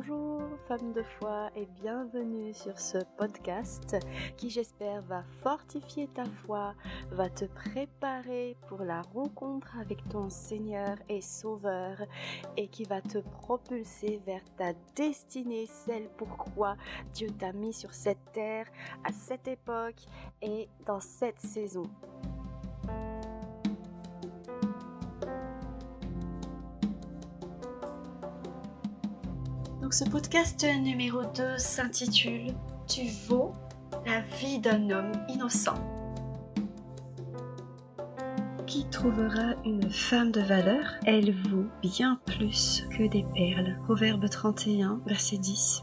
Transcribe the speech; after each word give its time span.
Bonjour 0.00 0.40
femmes 0.66 0.94
de 0.94 1.02
foi 1.02 1.50
et 1.54 1.66
bienvenue 1.66 2.54
sur 2.54 2.78
ce 2.78 2.96
podcast 3.18 3.98
qui 4.38 4.48
j'espère 4.48 5.02
va 5.02 5.22
fortifier 5.42 6.08
ta 6.08 6.24
foi, 6.24 6.74
va 7.10 7.28
te 7.28 7.44
préparer 7.44 8.56
pour 8.66 8.82
la 8.82 9.02
rencontre 9.02 9.76
avec 9.78 10.08
ton 10.08 10.30
Seigneur 10.30 10.96
et 11.10 11.20
Sauveur 11.20 11.98
et 12.56 12.68
qui 12.68 12.84
va 12.84 13.02
te 13.02 13.18
propulser 13.18 14.22
vers 14.24 14.44
ta 14.56 14.72
destinée, 14.96 15.66
celle 15.66 16.08
pourquoi 16.16 16.76
Dieu 17.12 17.28
t'a 17.38 17.52
mis 17.52 17.74
sur 17.74 17.92
cette 17.92 18.32
terre 18.32 18.68
à 19.04 19.12
cette 19.12 19.48
époque 19.48 20.06
et 20.40 20.70
dans 20.86 21.00
cette 21.00 21.40
saison. 21.40 21.82
Ce 29.92 30.04
podcast 30.04 30.64
numéro 30.82 31.22
2 31.24 31.58
s'intitule 31.58 32.54
Tu 32.86 33.08
vaux 33.26 33.56
la 34.06 34.20
vie 34.20 34.60
d'un 34.60 34.88
homme 34.88 35.10
innocent. 35.28 35.74
Qui 38.68 38.88
trouvera 38.88 39.56
une 39.64 39.90
femme 39.90 40.30
de 40.30 40.42
valeur? 40.42 40.84
Elle 41.06 41.34
vaut 41.48 41.66
bien 41.82 42.20
plus 42.24 42.86
que 42.96 43.08
des 43.08 43.24
perles. 43.34 43.78
Proverbe 43.82 44.28
31, 44.28 45.00
verset 45.06 45.38
10. 45.38 45.82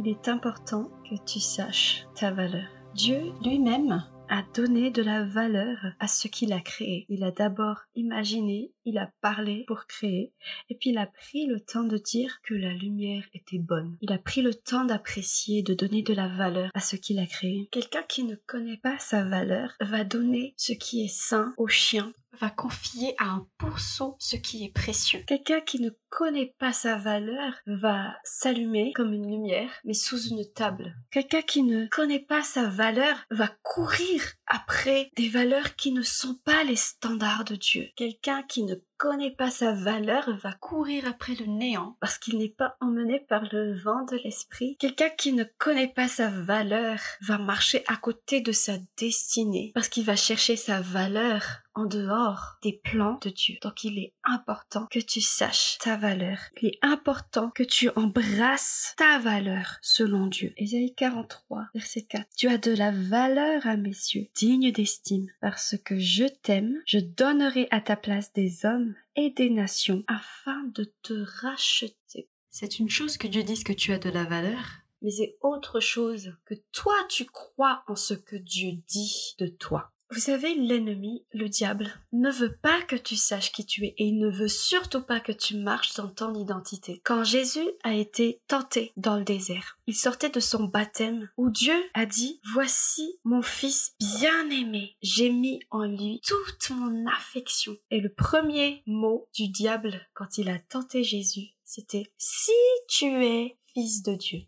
Il 0.00 0.08
est 0.08 0.26
important 0.26 0.90
que 1.08 1.14
tu 1.24 1.38
saches 1.38 2.08
ta 2.16 2.32
valeur. 2.32 2.66
Dieu 2.92 3.32
lui-même 3.44 4.02
a 4.28 4.42
donné 4.54 4.90
de 4.90 5.02
la 5.02 5.24
valeur 5.24 5.78
à 5.98 6.08
ce 6.08 6.28
qu'il 6.28 6.52
a 6.52 6.60
créé. 6.60 7.06
Il 7.08 7.24
a 7.24 7.30
d'abord 7.30 7.80
imaginé, 7.94 8.72
il 8.84 8.98
a 8.98 9.10
parlé 9.20 9.64
pour 9.66 9.86
créer, 9.86 10.32
et 10.68 10.74
puis 10.74 10.90
il 10.90 10.98
a 10.98 11.06
pris 11.06 11.46
le 11.46 11.60
temps 11.60 11.84
de 11.84 11.96
dire 11.96 12.40
que 12.42 12.54
la 12.54 12.72
lumière 12.72 13.24
était 13.34 13.58
bonne. 13.58 13.96
Il 14.00 14.12
a 14.12 14.18
pris 14.18 14.42
le 14.42 14.54
temps 14.54 14.84
d'apprécier, 14.84 15.62
de 15.62 15.74
donner 15.74 16.02
de 16.02 16.14
la 16.14 16.28
valeur 16.28 16.70
à 16.74 16.80
ce 16.80 16.96
qu'il 16.96 17.18
a 17.18 17.26
créé. 17.26 17.68
Quelqu'un 17.70 18.02
qui 18.02 18.24
ne 18.24 18.36
connaît 18.46 18.78
pas 18.78 18.98
sa 18.98 19.24
valeur 19.24 19.74
va 19.80 20.04
donner 20.04 20.54
ce 20.56 20.72
qui 20.72 21.04
est 21.04 21.14
sain 21.14 21.54
aux 21.56 21.68
chiens, 21.68 22.12
va 22.40 22.50
confier 22.50 23.14
à 23.18 23.26
un 23.26 23.46
pourceau 23.58 24.16
ce 24.18 24.36
qui 24.36 24.64
est 24.64 24.72
précieux. 24.72 25.22
Quelqu'un 25.26 25.60
qui 25.60 25.80
ne 25.80 25.90
connaît 26.08 26.54
pas 26.58 26.72
sa 26.72 26.96
valeur 26.96 27.52
va 27.66 28.16
s'allumer 28.24 28.92
comme 28.94 29.12
une 29.12 29.30
lumière, 29.30 29.70
mais 29.84 29.94
sous 29.94 30.28
une 30.28 30.50
table. 30.52 30.94
Quelqu'un 31.10 31.42
qui 31.42 31.62
ne 31.62 31.86
connaît 31.88 32.24
pas 32.24 32.42
sa 32.42 32.68
valeur 32.68 33.16
va 33.30 33.48
courir 33.62 34.22
après 34.46 35.10
des 35.16 35.28
valeurs 35.28 35.76
qui 35.76 35.92
ne 35.92 36.02
sont 36.02 36.36
pas 36.44 36.64
les 36.64 36.76
standards 36.76 37.44
de 37.44 37.56
Dieu. 37.56 37.88
Quelqu'un 37.96 38.42
qui 38.44 38.62
ne 38.62 38.76
connaît 38.96 39.34
pas 39.34 39.50
sa 39.50 39.72
valeur 39.72 40.34
va 40.38 40.52
courir 40.52 41.06
après 41.06 41.34
le 41.34 41.46
néant 41.46 41.96
parce 42.00 42.18
qu'il 42.18 42.38
n'est 42.38 42.48
pas 42.48 42.76
emmené 42.80 43.20
par 43.20 43.42
le 43.52 43.74
vent 43.78 44.04
de 44.04 44.16
l'esprit. 44.24 44.76
Quelqu'un 44.78 45.10
qui 45.10 45.32
ne 45.32 45.44
connaît 45.58 45.92
pas 45.92 46.08
sa 46.08 46.28
valeur 46.28 46.98
va 47.20 47.38
marcher 47.38 47.84
à 47.88 47.96
côté 47.96 48.40
de 48.40 48.52
sa 48.52 48.78
destinée 48.96 49.72
parce 49.74 49.88
qu'il 49.88 50.04
va 50.04 50.16
chercher 50.16 50.56
sa 50.56 50.80
valeur 50.80 51.42
en 51.76 51.84
dehors 51.84 52.56
des 52.62 52.72
plans 52.72 53.18
de 53.22 53.30
Dieu. 53.30 53.56
Donc 53.62 53.84
il 53.84 53.98
est 53.98 54.14
important 54.24 54.86
que 54.90 54.98
tu 54.98 55.20
saches 55.20 55.78
ta 55.78 55.96
valeur. 55.96 56.38
Il 56.60 56.68
est 56.68 56.78
important 56.82 57.50
que 57.50 57.62
tu 57.62 57.90
embrasses 57.94 58.94
ta 58.96 59.18
valeur 59.18 59.76
selon 59.82 60.26
Dieu. 60.26 60.52
Ésaïe 60.56 60.94
43, 60.94 61.66
verset 61.74 62.02
4. 62.02 62.26
Tu 62.36 62.48
as 62.48 62.58
de 62.58 62.72
la 62.72 62.90
valeur 62.90 63.66
à 63.66 63.76
mes 63.76 63.90
yeux, 63.90 64.26
digne 64.34 64.72
d'estime. 64.72 65.28
Parce 65.40 65.76
que 65.84 65.98
je 65.98 66.24
t'aime, 66.24 66.82
je 66.86 66.98
donnerai 66.98 67.68
à 67.70 67.80
ta 67.80 67.96
place 67.96 68.32
des 68.32 68.64
hommes 68.64 68.94
et 69.14 69.30
des 69.30 69.50
nations 69.50 70.02
afin 70.08 70.64
de 70.74 70.92
te 71.02 71.14
racheter. 71.42 72.28
C'est 72.48 72.78
une 72.78 72.88
chose 72.88 73.18
que 73.18 73.28
Dieu 73.28 73.42
dise 73.42 73.64
que 73.64 73.74
tu 73.74 73.92
as 73.92 73.98
de 73.98 74.08
la 74.08 74.24
valeur, 74.24 74.58
mais 75.02 75.10
c'est 75.10 75.36
autre 75.42 75.78
chose 75.78 76.34
que 76.46 76.54
toi 76.72 76.96
tu 77.10 77.26
crois 77.26 77.84
en 77.86 77.96
ce 77.96 78.14
que 78.14 78.36
Dieu 78.36 78.72
dit 78.88 79.34
de 79.38 79.46
toi. 79.46 79.92
Vous 80.10 80.20
savez, 80.20 80.54
l'ennemi, 80.54 81.26
le 81.32 81.48
diable, 81.48 81.92
ne 82.12 82.30
veut 82.30 82.56
pas 82.56 82.80
que 82.82 82.94
tu 82.94 83.16
saches 83.16 83.50
qui 83.50 83.66
tu 83.66 83.84
es 83.84 83.94
et 83.98 84.04
il 84.04 84.18
ne 84.18 84.30
veut 84.30 84.48
surtout 84.48 85.02
pas 85.02 85.18
que 85.18 85.32
tu 85.32 85.56
marches 85.56 85.94
dans 85.94 86.08
ton 86.08 86.32
identité. 86.34 87.02
Quand 87.04 87.24
Jésus 87.24 87.68
a 87.82 87.92
été 87.94 88.40
tenté 88.46 88.92
dans 88.96 89.16
le 89.16 89.24
désert, 89.24 89.78
il 89.88 89.96
sortait 89.96 90.30
de 90.30 90.38
son 90.38 90.64
baptême 90.64 91.28
où 91.36 91.50
Dieu 91.50 91.74
a 91.92 92.06
dit, 92.06 92.40
voici 92.54 93.18
mon 93.24 93.42
fils 93.42 93.96
bien-aimé, 94.20 94.96
j'ai 95.02 95.30
mis 95.30 95.60
en 95.70 95.84
lui 95.84 96.20
toute 96.24 96.70
mon 96.70 97.06
affection. 97.08 97.76
Et 97.90 98.00
le 98.00 98.12
premier 98.12 98.84
mot 98.86 99.28
du 99.34 99.48
diable 99.48 100.06
quand 100.14 100.38
il 100.38 100.48
a 100.48 100.60
tenté 100.60 101.02
Jésus, 101.02 101.48
c'était, 101.64 102.12
si 102.16 102.52
tu 102.88 103.06
es 103.06 103.58
fils 103.74 104.02
de 104.02 104.14
Dieu. 104.14 104.42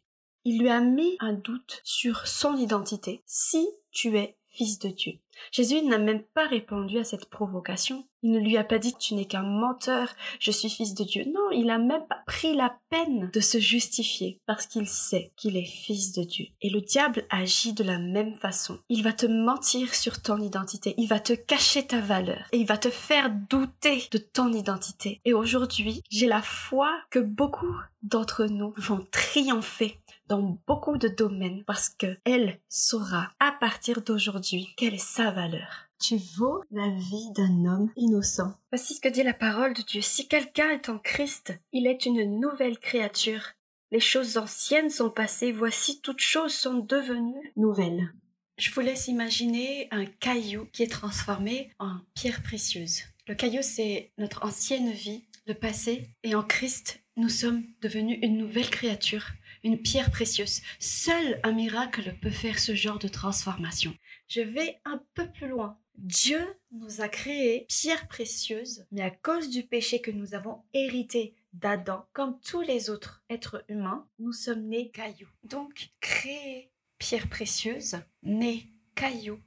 Il 0.45 0.61
lui 0.61 0.71
a 0.71 0.81
mis 0.81 1.17
un 1.21 1.35
doute 1.35 1.81
sur 1.85 2.27
son 2.27 2.57
identité. 2.57 3.23
Si 3.27 3.69
tu 3.91 4.17
es 4.17 4.38
fils 4.59 4.81
de 4.81 4.89
Dieu. 4.89 5.13
Jésus 5.53 5.83
n'a 5.83 5.99
même 5.99 6.25
pas 6.35 6.49
répondu 6.49 6.99
à 6.99 7.05
cette 7.05 7.31
provocation. 7.31 8.05
Il 8.25 8.33
ne 8.33 8.41
lui 8.41 8.57
a 8.57 8.65
pas 8.65 8.81
dit 8.81 8.93
tu 8.99 9.15
n'es 9.15 9.25
qu'un 9.25 9.45
menteur, 9.45 10.09
je 10.41 10.51
suis 10.51 10.69
fils 10.69 10.95
de 10.95 11.05
Dieu. 11.05 11.25
Non, 11.33 11.53
il 11.53 11.71
a 11.71 11.79
même 11.79 12.05
pas 12.09 12.23
pris 12.27 12.57
la 12.57 12.77
peine 12.91 13.31
de 13.33 13.39
se 13.39 13.59
justifier 13.59 14.41
parce 14.47 14.67
qu'il 14.67 14.89
sait 14.89 15.31
qu'il 15.37 15.57
est 15.57 15.65
fils 15.65 16.13
de 16.13 16.25
Dieu. 16.25 16.47
Et 16.61 16.71
le 16.71 16.81
diable 16.81 17.25
agit 17.31 17.73
de 17.73 17.85
la 17.85 18.01
même 18.01 18.35
façon. 18.35 18.81
Il 18.89 19.05
va 19.05 19.13
te 19.13 19.27
mentir 19.27 19.95
sur 19.95 20.21
ton 20.21 20.39
identité, 20.39 20.95
il 20.99 21.07
va 21.07 21.21
te 21.21 21.35
cacher 21.35 21.87
ta 21.87 22.01
valeur 22.01 22.49
et 22.51 22.59
il 22.59 22.67
va 22.67 22.79
te 22.79 22.91
faire 22.91 23.31
douter 23.31 24.09
de 24.11 24.19
ton 24.19 24.53
identité. 24.53 25.21
Et 25.25 25.35
aujourd'hui, 25.35 26.03
j'ai 26.11 26.27
la 26.27 26.43
foi 26.43 26.91
que 27.11 27.21
beaucoup 27.21 27.77
d'entre 28.03 28.47
nous 28.47 28.75
vont 28.77 29.07
triompher 29.13 30.01
dans 30.29 30.59
beaucoup 30.67 30.99
de 30.99 31.09
domaines 31.09 31.65
parce 31.65 31.89
que 31.89 32.19
elle 32.25 32.61
saura 32.69 33.33
à 33.41 33.53
partir 33.53 34.03
d'aujourd'hui 34.03 34.69
quelle 34.77 34.95
est 34.95 34.99
sa 34.99 35.31
valeur. 35.31 35.89
Tu 36.01 36.17
vaux 36.37 36.63
la 36.71 36.89
vie 36.91 37.33
d'un 37.35 37.65
homme 37.65 37.91
innocent. 37.97 38.55
Voici 38.71 38.95
ce 38.95 39.01
que 39.01 39.09
dit 39.09 39.25
la 39.25 39.35
parole 39.35 39.75
de 39.75 39.83
Dieu. 39.83 40.01
Si 40.01 40.29
quelqu'un 40.29 40.71
est 40.71 40.89
en 40.89 40.99
Christ, 40.99 41.59
il 41.73 41.87
est 41.87 42.07
une 42.07 42.39
nouvelle 42.39 42.79
créature. 42.79 43.43
Les 43.91 44.01
choses 44.01 44.37
anciennes 44.37 44.91
sont 44.91 45.11
passées, 45.11 45.51
voici 45.51 46.01
toutes 46.01 46.21
choses 46.21 46.53
sont 46.53 46.75
devenues 46.75 47.53
nouvelles. 47.57 48.13
Je 48.59 48.71
vous 48.71 48.81
laisse 48.81 49.09
imaginer 49.09 49.89
un 49.91 50.05
caillou 50.05 50.67
qui 50.73 50.83
est 50.83 50.93
transformé 50.93 51.71
en 51.79 51.97
pierre 52.15 52.43
précieuse. 52.43 53.03
Le 53.27 53.35
caillou, 53.35 53.63
c'est 53.63 54.13
notre 54.19 54.45
ancienne 54.45 54.91
vie, 54.91 55.25
le 55.47 55.55
passé, 55.55 56.11
et 56.23 56.35
en 56.35 56.43
Christ, 56.43 57.01
nous 57.17 57.29
sommes 57.29 57.65
devenus 57.83 58.19
une 58.23 58.37
nouvelle 58.37 58.71
créature 58.71 59.27
une 59.65 59.81
pierre 59.81 60.11
précieuse. 60.11 60.63
Seul 60.79 61.41
un 61.43 61.53
miracle 61.53 62.15
peut 62.21 62.31
faire 62.31 62.59
ce 62.59 62.75
genre 62.75 62.99
de 62.99 63.09
transformation. 63.09 63.95
Je 64.29 64.41
vais 64.41 64.81
un 64.85 65.03
peu 65.15 65.31
plus 65.31 65.49
loin. 65.49 65.79
Dieu 65.97 66.41
nous 66.71 67.01
a 67.01 67.09
créé 67.09 67.67
pierre 67.69 68.07
précieuse, 68.07 68.87
mais 68.93 69.03
à 69.03 69.11
cause 69.11 69.51
du 69.51 69.65
péché 69.65 70.01
que 70.01 70.13
nous 70.13 70.35
avons 70.35 70.63
hérité 70.73 71.35
d'Adam, 71.53 72.07
comme 72.13 72.39
tous 72.41 72.61
les 72.61 72.89
autres 72.89 73.23
êtres 73.29 73.65
humains, 73.69 74.07
nous 74.19 74.33
sommes 74.33 74.69
nés 74.69 74.91
cailloux. 74.91 75.29
Donc, 75.43 75.91
créer 76.01 76.71
pierre 76.99 77.29
précieuse, 77.29 77.97
nés 78.23 78.69
cailloux, 78.95 79.41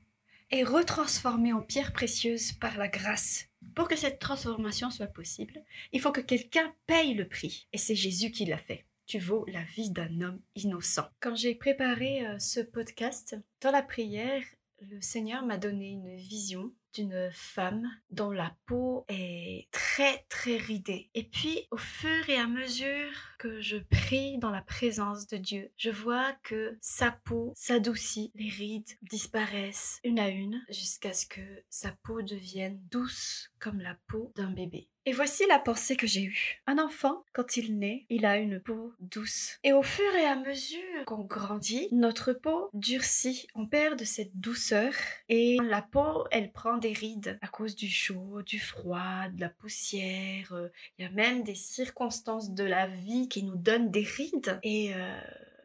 et 0.49 0.63
retransformé 0.63 1.53
en 1.53 1.61
pierre 1.61 1.93
précieuse 1.93 2.51
par 2.51 2.77
la 2.77 2.89
grâce. 2.89 3.45
Pour 3.75 3.87
que 3.87 3.95
cette 3.95 4.19
transformation 4.19 4.91
soit 4.91 5.07
possible, 5.07 5.63
il 5.93 6.01
faut 6.01 6.11
que 6.11 6.19
quelqu'un 6.19 6.73
paye 6.87 7.13
le 7.13 7.27
prix, 7.27 7.67
et 7.71 7.77
c'est 7.77 7.95
Jésus 7.95 8.31
qui 8.31 8.45
l'a 8.45 8.57
fait 8.57 8.85
tu 9.11 9.19
vaux 9.19 9.43
la 9.49 9.63
vie 9.75 9.91
d'un 9.91 10.21
homme 10.21 10.39
innocent. 10.55 11.05
Quand 11.19 11.35
j'ai 11.35 11.53
préparé 11.53 12.25
euh, 12.25 12.39
ce 12.39 12.61
podcast, 12.61 13.35
dans 13.59 13.71
la 13.71 13.81
prière, 13.81 14.41
le 14.79 15.01
Seigneur 15.01 15.45
m'a 15.45 15.57
donné 15.57 15.89
une 15.89 16.15
vision 16.15 16.71
d'une 16.93 17.29
femme 17.33 17.89
dont 18.09 18.31
la 18.31 18.55
peau 18.65 19.03
est 19.09 19.67
très 19.71 20.25
très 20.29 20.55
ridée. 20.55 21.09
Et 21.13 21.25
puis 21.25 21.67
au 21.71 21.77
fur 21.77 22.29
et 22.29 22.37
à 22.37 22.47
mesure 22.47 23.11
que 23.37 23.59
je 23.59 23.77
prie 23.77 24.37
dans 24.37 24.49
la 24.49 24.61
présence 24.61 25.27
de 25.27 25.35
Dieu, 25.35 25.71
je 25.75 25.89
vois 25.89 26.31
que 26.43 26.77
sa 26.79 27.11
peau 27.11 27.51
s'adoucit, 27.53 28.31
les 28.35 28.49
rides 28.49 28.97
disparaissent 29.01 29.99
une 30.05 30.19
à 30.19 30.29
une 30.29 30.63
jusqu'à 30.69 31.11
ce 31.11 31.25
que 31.25 31.63
sa 31.69 31.91
peau 32.03 32.21
devienne 32.21 32.79
douce 32.89 33.51
comme 33.59 33.81
la 33.81 33.97
peau 34.07 34.31
d'un 34.37 34.51
bébé. 34.51 34.87
Et 35.07 35.13
voici 35.13 35.47
la 35.47 35.57
pensée 35.57 35.95
que 35.95 36.05
j'ai 36.05 36.23
eue. 36.23 36.61
Un 36.67 36.77
enfant, 36.77 37.23
quand 37.33 37.57
il 37.57 37.79
naît, 37.79 38.05
il 38.09 38.23
a 38.23 38.37
une 38.37 38.59
peau 38.59 38.93
douce. 38.99 39.57
Et 39.63 39.73
au 39.73 39.81
fur 39.81 40.13
et 40.13 40.25
à 40.25 40.35
mesure 40.35 41.05
qu'on 41.07 41.23
grandit, 41.23 41.87
notre 41.91 42.33
peau 42.33 42.69
durcit. 42.73 43.47
On 43.55 43.65
perd 43.65 43.97
de 43.97 44.05
cette 44.05 44.39
douceur 44.39 44.93
et 45.27 45.57
la 45.63 45.81
peau, 45.81 46.25
elle 46.29 46.51
prend 46.51 46.77
des 46.77 46.93
rides 46.93 47.39
à 47.41 47.47
cause 47.47 47.75
du 47.75 47.89
chaud, 47.89 48.43
du 48.43 48.59
froid, 48.59 49.27
de 49.33 49.41
la 49.41 49.49
poussière. 49.49 50.53
Il 50.99 51.03
y 51.03 51.07
a 51.07 51.11
même 51.11 51.41
des 51.41 51.55
circonstances 51.55 52.51
de 52.51 52.63
la 52.63 52.85
vie 52.85 53.27
qui 53.27 53.41
nous 53.41 53.57
donnent 53.57 53.89
des 53.89 54.03
rides. 54.03 54.59
Et 54.61 54.93
euh, 54.93 55.19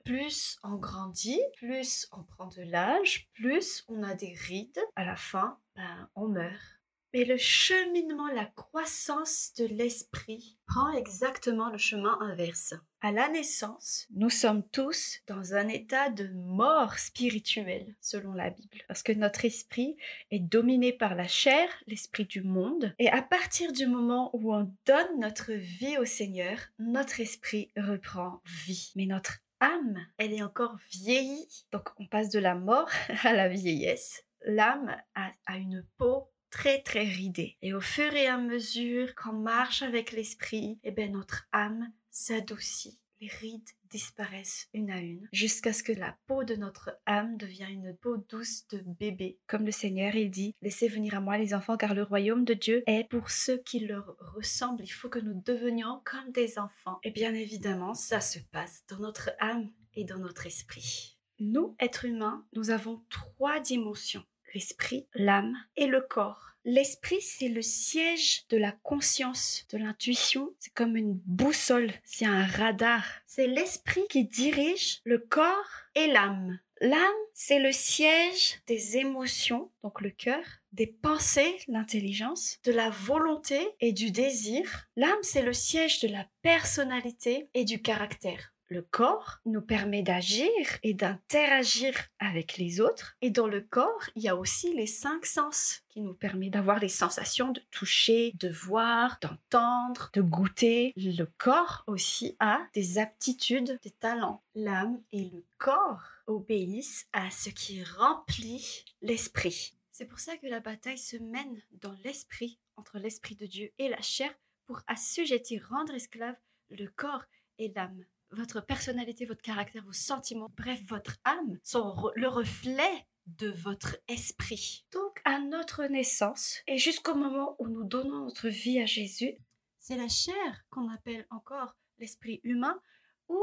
plus 0.06 0.58
on 0.62 0.76
grandit, 0.76 1.42
plus 1.58 2.08
on 2.12 2.22
prend 2.22 2.46
de 2.46 2.62
l'âge, 2.62 3.28
plus 3.34 3.84
on 3.88 4.02
a 4.02 4.14
des 4.14 4.32
rides. 4.32 4.80
À 4.94 5.04
la 5.04 5.16
fin, 5.16 5.58
ben, 5.74 6.08
on 6.14 6.28
meurt. 6.28 6.75
Mais 7.16 7.24
le 7.24 7.38
cheminement, 7.38 8.26
la 8.34 8.44
croissance 8.44 9.54
de 9.56 9.64
l'esprit 9.64 10.58
prend 10.66 10.92
exactement 10.92 11.70
le 11.70 11.78
chemin 11.78 12.18
inverse. 12.20 12.74
À 13.00 13.10
la 13.10 13.30
naissance, 13.30 14.06
nous 14.14 14.28
sommes 14.28 14.62
tous 14.68 15.20
dans 15.26 15.54
un 15.54 15.66
état 15.68 16.10
de 16.10 16.28
mort 16.34 16.98
spirituelle, 16.98 17.96
selon 18.02 18.34
la 18.34 18.50
Bible, 18.50 18.82
parce 18.86 19.02
que 19.02 19.12
notre 19.12 19.46
esprit 19.46 19.96
est 20.30 20.40
dominé 20.40 20.92
par 20.92 21.14
la 21.14 21.26
chair, 21.26 21.70
l'esprit 21.86 22.26
du 22.26 22.42
monde, 22.42 22.94
et 22.98 23.08
à 23.08 23.22
partir 23.22 23.72
du 23.72 23.86
moment 23.86 24.28
où 24.34 24.52
on 24.52 24.70
donne 24.84 25.18
notre 25.18 25.54
vie 25.54 25.96
au 25.96 26.04
Seigneur, 26.04 26.58
notre 26.78 27.20
esprit 27.20 27.72
reprend 27.78 28.42
vie. 28.66 28.92
Mais 28.94 29.06
notre 29.06 29.38
âme, 29.60 30.06
elle 30.18 30.34
est 30.34 30.42
encore 30.42 30.76
vieillie, 30.90 31.64
donc 31.72 31.88
on 31.98 32.06
passe 32.06 32.28
de 32.28 32.40
la 32.40 32.56
mort 32.56 32.90
à 33.24 33.32
la 33.32 33.48
vieillesse. 33.48 34.22
L'âme 34.44 34.94
a 35.14 35.56
une 35.56 35.82
peau 35.96 36.28
très 36.50 36.82
très 36.82 37.04
ridée. 37.04 37.56
Et 37.62 37.74
au 37.74 37.80
fur 37.80 38.14
et 38.14 38.26
à 38.26 38.38
mesure 38.38 39.14
qu'on 39.14 39.32
marche 39.32 39.82
avec 39.82 40.12
l'esprit, 40.12 40.78
eh 40.84 40.90
bien 40.90 41.08
notre 41.08 41.46
âme 41.52 41.92
s'adoucit. 42.10 42.98
Les 43.20 43.28
rides 43.28 43.70
disparaissent 43.88 44.68
une 44.74 44.90
à 44.90 45.00
une 45.00 45.26
jusqu'à 45.32 45.72
ce 45.72 45.82
que 45.82 45.92
la 45.92 46.18
peau 46.26 46.44
de 46.44 46.54
notre 46.54 46.98
âme 47.06 47.38
devienne 47.38 47.86
une 47.86 47.96
peau 47.96 48.18
douce 48.18 48.68
de 48.68 48.82
bébé. 48.84 49.38
Comme 49.46 49.64
le 49.64 49.72
Seigneur, 49.72 50.14
il 50.14 50.30
dit, 50.30 50.54
laissez 50.60 50.86
venir 50.86 51.14
à 51.14 51.20
moi 51.20 51.38
les 51.38 51.54
enfants 51.54 51.78
car 51.78 51.94
le 51.94 52.02
royaume 52.02 52.44
de 52.44 52.52
Dieu 52.52 52.82
est 52.86 53.08
pour 53.08 53.30
ceux 53.30 53.56
qui 53.58 53.80
leur 53.80 54.16
ressemblent. 54.34 54.84
Il 54.84 54.88
faut 54.88 55.08
que 55.08 55.18
nous 55.18 55.40
devenions 55.40 56.02
comme 56.04 56.30
des 56.32 56.58
enfants. 56.58 56.98
Et 57.04 57.10
bien 57.10 57.32
évidemment, 57.32 57.94
ça 57.94 58.20
se 58.20 58.38
passe 58.38 58.84
dans 58.88 58.98
notre 58.98 59.30
âme 59.38 59.70
et 59.94 60.04
dans 60.04 60.18
notre 60.18 60.46
esprit. 60.46 61.16
Nous, 61.38 61.74
êtres 61.78 62.04
humains, 62.04 62.46
nous 62.52 62.70
avons 62.70 63.02
trois 63.08 63.60
dimensions 63.60 64.24
l'esprit, 64.54 65.06
l'âme 65.14 65.56
et 65.76 65.86
le 65.86 66.00
corps. 66.00 66.56
L'esprit, 66.64 67.20
c'est 67.20 67.48
le 67.48 67.62
siège 67.62 68.46
de 68.48 68.56
la 68.56 68.72
conscience, 68.72 69.64
de 69.70 69.78
l'intuition. 69.78 70.52
C'est 70.58 70.74
comme 70.74 70.96
une 70.96 71.20
boussole, 71.24 71.92
c'est 72.04 72.26
un 72.26 72.44
radar. 72.44 73.04
C'est 73.24 73.46
l'esprit 73.46 74.04
qui 74.10 74.24
dirige 74.24 75.00
le 75.04 75.18
corps 75.18 75.70
et 75.94 76.08
l'âme. 76.08 76.58
L'âme, 76.80 77.00
c'est 77.32 77.60
le 77.60 77.72
siège 77.72 78.60
des 78.66 78.98
émotions, 78.98 79.70
donc 79.82 80.00
le 80.00 80.10
cœur, 80.10 80.44
des 80.72 80.88
pensées, 80.88 81.56
l'intelligence, 81.68 82.58
de 82.64 82.72
la 82.72 82.90
volonté 82.90 83.60
et 83.80 83.92
du 83.92 84.10
désir. 84.10 84.88
L'âme, 84.96 85.22
c'est 85.22 85.42
le 85.42 85.54
siège 85.54 86.00
de 86.00 86.08
la 86.08 86.26
personnalité 86.42 87.48
et 87.54 87.64
du 87.64 87.80
caractère. 87.80 88.55
Le 88.68 88.82
corps 88.82 89.38
nous 89.44 89.62
permet 89.62 90.02
d'agir 90.02 90.50
et 90.82 90.92
d'interagir 90.92 91.94
avec 92.18 92.56
les 92.58 92.80
autres. 92.80 93.16
Et 93.20 93.30
dans 93.30 93.46
le 93.46 93.60
corps, 93.60 94.10
il 94.16 94.24
y 94.24 94.28
a 94.28 94.34
aussi 94.34 94.74
les 94.74 94.88
cinq 94.88 95.24
sens 95.24 95.82
qui 95.88 96.00
nous 96.00 96.14
permettent 96.14 96.54
d'avoir 96.54 96.80
les 96.80 96.88
sensations 96.88 97.52
de 97.52 97.60
toucher, 97.70 98.32
de 98.34 98.48
voir, 98.48 99.18
d'entendre, 99.20 100.10
de 100.14 100.20
goûter. 100.20 100.92
Le 100.96 101.26
corps 101.38 101.84
aussi 101.86 102.36
a 102.40 102.66
des 102.74 102.98
aptitudes, 102.98 103.78
des 103.84 103.92
talents. 103.92 104.42
L'âme 104.56 105.00
et 105.12 105.30
le 105.30 105.44
corps 105.58 106.02
obéissent 106.26 107.06
à 107.12 107.30
ce 107.30 107.50
qui 107.50 107.84
remplit 107.84 108.84
l'esprit. 109.00 109.74
C'est 109.92 110.06
pour 110.06 110.18
ça 110.18 110.36
que 110.38 110.48
la 110.48 110.60
bataille 110.60 110.98
se 110.98 111.16
mène 111.16 111.62
dans 111.70 111.94
l'esprit, 112.02 112.58
entre 112.76 112.98
l'esprit 112.98 113.36
de 113.36 113.46
Dieu 113.46 113.72
et 113.78 113.88
la 113.88 114.02
chair, 114.02 114.34
pour 114.64 114.82
assujettir, 114.88 115.68
rendre 115.70 115.94
esclave 115.94 116.34
le 116.70 116.88
corps 116.88 117.24
et 117.58 117.72
l'âme 117.72 118.04
votre 118.30 118.60
personnalité, 118.60 119.24
votre 119.24 119.42
caractère, 119.42 119.84
vos 119.84 119.92
sentiments, 119.92 120.50
bref, 120.56 120.80
votre 120.88 121.16
âme 121.24 121.58
sont 121.62 122.10
le 122.14 122.28
reflet 122.28 123.06
de 123.26 123.48
votre 123.48 123.96
esprit. 124.08 124.84
Donc, 124.92 125.20
à 125.24 125.40
notre 125.40 125.84
naissance 125.86 126.60
et 126.66 126.78
jusqu'au 126.78 127.14
moment 127.14 127.56
où 127.58 127.68
nous 127.68 127.84
donnons 127.84 128.24
notre 128.24 128.48
vie 128.48 128.80
à 128.80 128.86
Jésus, 128.86 129.36
c'est 129.78 129.96
la 129.96 130.08
chair 130.08 130.64
qu'on 130.70 130.88
appelle 130.90 131.26
encore 131.30 131.76
l'esprit 131.98 132.40
humain 132.44 132.80
ou 133.28 133.40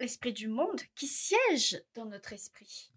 l'esprit 0.00 0.32
du 0.32 0.48
monde 0.48 0.80
qui 0.94 1.06
siège 1.06 1.82
dans 1.94 2.06
notre 2.06 2.32
esprit. 2.32 2.92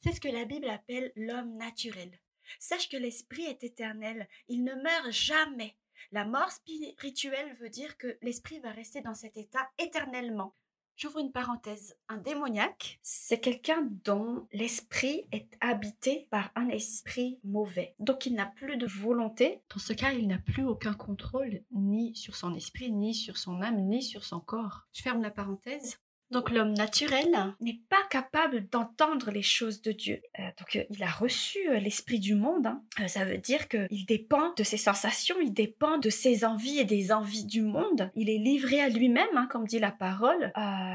C'est 0.00 0.12
ce 0.12 0.20
que 0.20 0.28
la 0.28 0.44
Bible 0.44 0.68
appelle 0.68 1.12
l'homme 1.16 1.56
naturel. 1.56 2.20
Sache 2.58 2.88
que 2.88 2.96
l'esprit 2.96 3.44
est 3.44 3.64
éternel, 3.64 4.28
il 4.48 4.62
ne 4.62 4.74
meurt 4.74 5.10
jamais. 5.10 5.76
La 6.12 6.24
mort 6.24 6.50
spirituelle 6.50 7.54
veut 7.60 7.70
dire 7.70 7.96
que 7.96 8.18
l'esprit 8.22 8.60
va 8.60 8.70
rester 8.70 9.00
dans 9.00 9.14
cet 9.14 9.36
état 9.36 9.68
éternellement. 9.78 10.54
J'ouvre 10.96 11.18
une 11.18 11.32
parenthèse. 11.32 11.96
Un 12.08 12.18
démoniaque, 12.18 13.00
c'est 13.02 13.40
quelqu'un 13.40 13.88
dont 14.04 14.46
l'esprit 14.52 15.26
est 15.32 15.48
habité 15.60 16.28
par 16.30 16.52
un 16.54 16.68
esprit 16.68 17.40
mauvais. 17.42 17.96
Donc 17.98 18.26
il 18.26 18.34
n'a 18.34 18.46
plus 18.46 18.76
de 18.76 18.86
volonté. 18.86 19.62
Dans 19.70 19.80
ce 19.80 19.92
cas, 19.92 20.12
il 20.12 20.28
n'a 20.28 20.38
plus 20.38 20.64
aucun 20.64 20.94
contrôle 20.94 21.64
ni 21.72 22.14
sur 22.14 22.36
son 22.36 22.54
esprit, 22.54 22.92
ni 22.92 23.12
sur 23.12 23.38
son 23.38 23.60
âme, 23.60 23.80
ni 23.88 24.04
sur 24.04 24.22
son 24.22 24.38
corps. 24.38 24.86
Je 24.92 25.02
ferme 25.02 25.22
la 25.22 25.32
parenthèse. 25.32 25.98
Donc 26.34 26.50
l'homme 26.50 26.74
naturel 26.74 27.54
n'est 27.60 27.78
pas 27.88 28.02
capable 28.10 28.68
d'entendre 28.68 29.30
les 29.30 29.40
choses 29.42 29.82
de 29.82 29.92
Dieu. 29.92 30.20
Euh, 30.40 30.42
donc 30.58 30.74
euh, 30.74 30.82
il 30.90 31.00
a 31.04 31.08
reçu 31.08 31.58
euh, 31.70 31.78
l'esprit 31.78 32.18
du 32.18 32.34
monde. 32.34 32.66
Hein. 32.66 32.82
ça 33.06 33.24
veut 33.24 33.38
dire 33.38 33.68
qu'il 33.68 34.04
dépend 34.04 34.52
de 34.54 34.64
ses 34.64 34.76
sensations, 34.76 35.36
il 35.40 35.54
dépend 35.54 35.96
de 35.98 36.10
ses 36.10 36.44
envies 36.44 36.80
et 36.80 36.84
des 36.84 37.12
envies 37.12 37.44
du 37.44 37.62
monde. 37.62 38.10
Il 38.16 38.28
est 38.28 38.38
livré 38.38 38.80
à 38.80 38.88
lui-même, 38.88 39.28
hein, 39.36 39.46
comme 39.48 39.64
dit 39.64 39.78
la 39.78 39.92
parole. 39.92 40.52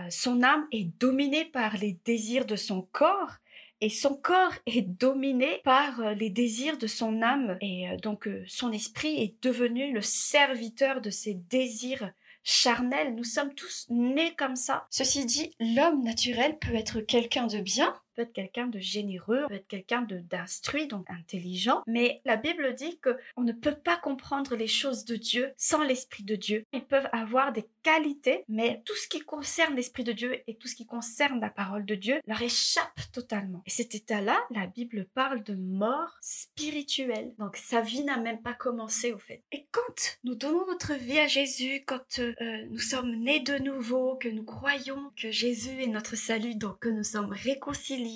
son 0.10 0.44
âme 0.44 0.68
est 0.74 0.90
dominée 1.00 1.46
par 1.46 1.78
les 1.78 1.98
désirs 2.04 2.46
de 2.46 2.58
son 2.58 2.82
corps 2.92 3.38
et 3.80 3.90
son 3.90 4.16
corps 4.16 4.56
est 4.66 4.82
dominé 4.82 5.62
par 5.64 6.16
les 6.16 6.30
désirs 6.30 6.78
de 6.78 6.88
son 6.88 7.22
âme 7.22 7.58
et 7.62 7.88
donc 8.02 8.28
son 8.46 8.74
esprit 8.74 9.24
est 9.24 9.42
devenu 9.42 9.94
le 9.94 10.02
serviteur 10.02 11.00
de 11.00 11.10
ses 11.10 11.36
désirs 11.36 12.12
charnel. 12.44 13.16
Nous 13.16 13.24
sommes 13.24 13.54
tous 13.54 13.86
nés 13.90 14.36
comme 14.36 14.56
ça. 14.56 14.88
Ceci 14.90 15.26
dit, 15.26 15.56
l'homme 15.60 16.04
naturel 16.04 16.58
peut 16.60 16.76
être 16.76 17.02
quelqu'un 17.02 17.48
de 17.48 17.60
bien, 17.60 17.94
être 18.22 18.34
quelqu'un 18.34 18.68
de 18.68 18.80
généreux, 18.80 19.46
peut 19.48 19.56
être 19.56 19.68
quelqu'un 19.68 20.02
d'instruit, 20.02 20.88
donc 20.88 21.10
intelligent. 21.10 21.82
Mais 21.88 22.22
la 22.26 22.38
Bible 22.38 22.74
dit 22.76 23.00
que 23.00 23.18
on 23.36 23.42
ne 23.42 23.52
peut 23.52 23.76
pas 23.76 23.98
comprendre 23.98 24.56
les 24.56 24.68
choses 24.68 25.06
de 25.06 25.16
Dieu 25.16 25.54
sans 25.58 25.84
l'Esprit 25.84 26.24
de 26.24 26.36
Dieu. 26.36 26.66
Ils 26.74 26.86
peuvent 26.86 27.10
avoir 27.12 27.52
des 27.52 27.66
qualités, 27.84 28.44
mais 28.48 28.82
tout 28.86 28.96
ce 28.96 29.08
qui 29.08 29.20
concerne 29.22 29.76
l'Esprit 29.76 30.04
de 30.04 30.12
Dieu 30.12 30.42
et 30.48 30.56
tout 30.56 30.68
ce 30.68 30.76
qui 30.76 30.86
concerne 30.86 31.40
la 31.40 31.50
parole 31.50 31.86
de 31.86 31.96
Dieu 31.96 32.20
leur 32.28 32.42
échappe 32.42 33.00
totalement. 33.12 33.62
Et 33.66 33.70
cet 33.70 33.96
état-là, 33.96 34.40
la 34.52 34.68
Bible 34.68 35.08
parle 35.14 35.44
de 35.44 35.56
mort 35.56 36.18
spirituelle. 36.22 37.34
Donc 37.38 37.58
sa 37.58 37.82
vie 37.82 38.04
n'a 38.04 38.18
même 38.18 38.42
pas 38.42 38.54
commencé 38.54 39.14
au 39.14 39.20
fait. 39.20 39.44
Et 39.52 39.68
quand 39.72 40.20
nous 40.24 40.36
donnons 40.36 40.66
notre 40.68 40.94
vie 40.94 41.20
à 41.20 41.28
Jésus, 41.28 41.84
quand 41.86 42.20
euh, 42.20 42.34
nous 42.70 42.80
sommes 42.80 43.16
nés 43.16 43.40
de 43.40 43.58
nouveau, 43.58 44.16
que 44.16 44.30
nous 44.30 44.44
croyons 44.44 45.12
que 45.16 45.32
Jésus 45.32 45.82
est 45.82 45.88
notre 45.88 46.16
salut, 46.16 46.56
donc 46.56 46.80
que 46.80 46.90
nous 46.90 47.04
sommes 47.04 47.32
réconciliés 47.32 48.09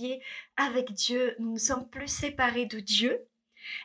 avec 0.58 0.92
Dieu, 0.94 1.36
nous 1.40 1.54
ne 1.54 1.60
sommes 1.60 1.90
plus 1.90 2.08
séparés 2.08 2.66
de 2.66 2.80
Dieu, 2.80 3.28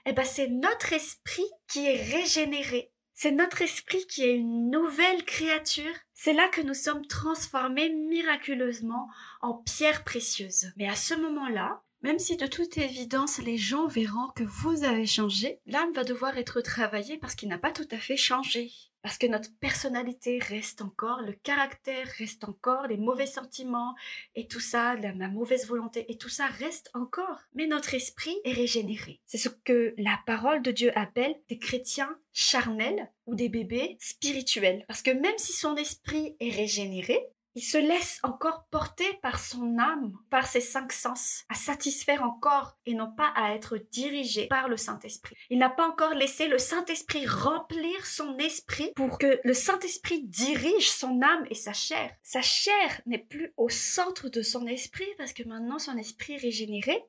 eh 0.07 0.12
ben 0.12 0.25
c'est 0.25 0.49
notre 0.49 0.93
esprit 0.93 1.49
qui 1.69 1.87
est 1.87 2.03
régénéré. 2.03 2.93
C'est 3.15 3.33
notre 3.33 3.62
esprit 3.62 4.07
qui 4.07 4.23
est 4.23 4.37
une 4.37 4.71
nouvelle 4.71 5.25
créature. 5.25 5.95
C'est 6.15 6.33
là 6.33 6.49
que 6.49 6.61
nous 6.61 6.75
sommes 6.75 7.05
transformés 7.07 7.91
miraculeusement 7.91 9.09
en 9.41 9.55
pierres 9.55 10.05
précieuses. 10.05 10.73
Mais 10.77 10.88
à 10.88 10.95
ce 10.95 11.15
moment-là, 11.15 11.83
même 12.03 12.21
si 12.21 12.37
de 12.37 12.47
toute 12.47 12.79
évidence 12.79 13.38
les 13.38 13.57
gens 13.57 13.88
verront 13.88 14.29
que 14.37 14.45
vous 14.45 14.85
avez 14.85 15.07
changé, 15.07 15.59
l'âme 15.67 15.93
va 15.95 16.05
devoir 16.05 16.38
être 16.38 16.61
travaillée 16.61 17.19
parce 17.19 17.35
qu'il 17.35 17.49
n'a 17.49 17.59
pas 17.59 17.73
tout 17.73 17.88
à 17.91 17.99
fait 17.99 18.17
changé. 18.17 18.71
Parce 19.09 19.17
que 19.17 19.27
notre 19.27 19.49
personnalité 19.59 20.38
reste 20.38 20.83
encore, 20.83 21.23
le 21.23 21.33
caractère 21.33 22.07
reste 22.19 22.45
encore, 22.45 22.87
les 22.88 22.99
mauvais 22.99 23.25
sentiments 23.25 23.95
et 24.35 24.47
tout 24.47 24.61
ça, 24.61 24.97
la, 24.97 25.29
mauvaise 25.29 25.67
volonté 25.67 26.05
et 26.12 26.19
tout 26.19 26.29
ça 26.29 26.47
reste 26.47 26.91
encore. 26.93 27.41
Mais 27.55 27.67
notre 27.67 27.95
esprit 27.95 28.37
est 28.45 28.53
régénéré. 28.53 29.23
C'est 29.25 29.38
ce 29.38 29.49
que 29.49 29.95
la 29.97 30.21
parole 30.27 30.61
de 30.61 30.73
Dieu 30.73 30.93
appelle 30.95 31.35
des 31.49 31.59
chrétiens 31.59 32.19
charnels 32.35 33.11
ou 33.25 33.35
des 33.35 33.49
bébés 33.49 33.97
spirituels. 33.99 34.85
Parce 34.87 35.00
que 35.00 35.11
même 35.11 35.38
si 35.38 35.55
son 35.55 35.77
esprit 35.77 36.37
est 36.38 36.55
régénéré, 36.55 37.19
il 37.59 37.62
se 37.62 37.77
laisse 37.77 38.21
encore 38.23 38.67
porter 38.71 39.19
par 39.21 39.41
son 39.41 39.79
âme, 39.79 40.12
par 40.31 40.47
ses 40.47 40.61
cinq 40.61 40.93
sens, 40.93 41.45
à 41.49 41.57
satisfaire 41.57 42.23
encore 42.23 42.79
et 42.87 42.95
non 42.95 43.11
pas 43.11 43.33
à 43.35 43.53
être 43.53 43.79
dirigé 43.91 44.47
par 44.47 44.69
le 44.69 44.77
Saint-Esprit. 44.77 45.35
Il 45.50 45.59
n'a 45.59 45.69
pas 45.69 45.88
encore 45.88 46.15
laissé 46.15 46.47
le 46.47 46.59
Saint-Esprit 46.59 47.27
remplir 47.27 48.07
son 48.07 48.38
esprit 48.38 48.93
pour 48.95 49.19
que 49.19 49.41
le 49.43 49.55
Saint-Esprit 49.55 50.23
dirige 50.23 50.88
son 50.88 51.21
âme 51.21 51.47
et 51.50 51.57
sa 51.57 51.73
chair. 51.73 52.12
Sa 52.23 52.43
chair 52.43 53.00
n'est 53.07 53.19
plus 53.19 53.53
au 53.57 53.69
centre 53.69 54.29
de 54.29 54.43
son 54.43 54.69
esprit 54.69 55.09
parce 55.17 55.33
que 55.33 55.43
maintenant 55.43 55.81
son 55.81 55.97
esprit 55.97 56.37
régénéré 56.37 57.03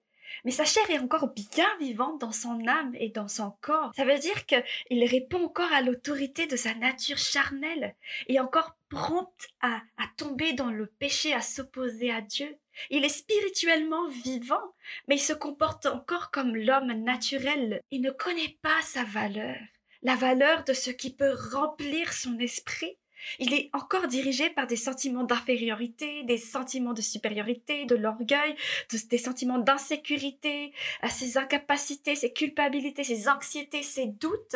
mais 0.46 0.52
sa 0.52 0.66
chair 0.66 0.90
est 0.90 1.00
encore 1.00 1.34
bien 1.34 1.70
vivante 1.80 2.22
dans 2.22 2.32
son 2.32 2.68
âme 2.68 2.94
et 2.96 3.10
dans 3.10 3.28
son 3.28 3.52
corps. 3.62 3.92
Ça 3.96 4.06
veut 4.06 4.20
dire 4.20 4.46
qu'il 4.46 5.06
répond 5.06 5.46
encore 5.46 5.72
à 5.72 5.82
l'autorité 5.82 6.48
de 6.48 6.56
sa 6.56 6.74
nature 6.76 7.18
charnelle 7.18 7.96
et 8.28 8.40
encore 8.40 8.76
prompte 8.90 9.50
à, 9.62 9.82
à 9.98 10.06
tomber 10.18 10.54
dans 10.54 10.72
le 10.72 10.88
péché, 10.88 11.34
à 11.34 11.42
s'opposer 11.42 12.12
à 12.12 12.22
Dieu. 12.22 12.58
Il 12.90 13.04
est 13.04 13.10
spirituellement 13.10 14.08
vivant, 14.08 14.74
mais 15.08 15.16
il 15.16 15.22
se 15.22 15.34
comporte 15.34 15.86
encore 15.86 16.32
comme 16.32 16.56
l'homme 16.56 16.92
naturel. 17.04 17.82
Il 17.92 18.02
ne 18.02 18.12
connaît 18.12 18.58
pas 18.62 18.82
sa 18.84 19.04
valeur, 19.04 19.58
la 20.02 20.16
valeur 20.16 20.64
de 20.64 20.74
ce 20.74 20.90
qui 20.90 21.14
peut 21.14 21.36
remplir 21.52 22.14
son 22.14 22.40
esprit. 22.40 22.98
Il 23.40 23.54
est 23.54 23.70
encore 23.74 24.08
dirigé 24.08 24.50
par 24.50 24.68
des 24.68 24.76
sentiments 24.76 25.24
d'infériorité, 25.24 26.24
des 26.24 26.38
sentiments 26.38 26.94
de 26.94 27.02
supériorité, 27.02 27.86
de 27.86 27.96
l'orgueil, 27.96 28.56
des 29.10 29.18
sentiments 29.18 29.60
d'insécurité, 29.60 30.74
ses 31.10 31.38
incapacités, 31.38 32.16
ses 32.16 32.34
culpabilités, 32.34 33.04
ses 33.04 33.28
anxiétés, 33.28 33.84
ses 33.84 34.08
doutes, 34.08 34.56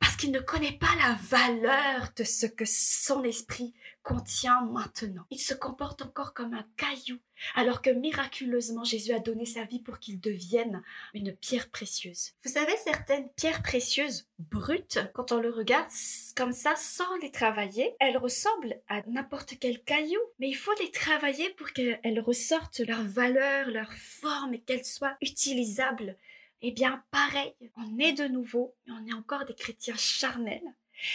parce 0.00 0.16
qu'il 0.16 0.32
ne 0.32 0.40
connaît 0.40 0.78
pas 0.78 0.94
la 0.98 1.14
valeur 1.22 2.10
de 2.16 2.24
ce 2.24 2.46
que 2.46 2.64
son 2.66 3.22
esprit 3.24 3.74
contient 4.02 4.62
maintenant. 4.62 5.24
Il 5.30 5.38
se 5.38 5.54
comporte 5.54 6.02
encore 6.02 6.34
comme 6.34 6.54
un 6.54 6.66
caillou, 6.76 7.18
alors 7.54 7.82
que 7.82 7.90
miraculeusement 7.90 8.84
Jésus 8.84 9.12
a 9.12 9.18
donné 9.18 9.46
sa 9.46 9.64
vie 9.64 9.80
pour 9.80 9.98
qu'il 9.98 10.20
devienne 10.20 10.82
une 11.14 11.34
pierre 11.34 11.70
précieuse. 11.70 12.32
Vous 12.44 12.50
savez, 12.50 12.76
certaines 12.84 13.28
pierres 13.30 13.62
précieuses 13.62 14.28
brutes, 14.38 14.98
quand 15.14 15.32
on 15.32 15.40
le 15.40 15.50
regarde 15.50 15.88
comme 16.36 16.52
ça 16.52 16.74
sans 16.76 17.16
les 17.18 17.30
travailler, 17.30 17.94
elles 18.00 18.18
ressemblent 18.18 18.80
à 18.88 19.02
n'importe 19.06 19.58
quel 19.60 19.82
caillou, 19.82 20.20
mais 20.38 20.48
il 20.48 20.56
faut 20.56 20.74
les 20.80 20.90
travailler 20.90 21.50
pour 21.50 21.70
qu'elles 21.72 22.20
ressortent 22.20 22.80
leur 22.80 23.02
valeur, 23.02 23.68
leur 23.68 23.92
forme 23.92 24.54
et 24.54 24.60
qu'elles 24.60 24.84
soient 24.84 25.16
utilisables. 25.20 26.16
Eh 26.60 26.70
bien, 26.70 27.02
pareil, 27.10 27.54
on 27.76 27.98
est 27.98 28.12
de 28.12 28.28
nouveau, 28.28 28.74
et 28.86 28.92
on 28.92 29.06
est 29.06 29.14
encore 29.14 29.44
des 29.44 29.54
chrétiens 29.54 29.96
charnels 29.96 30.62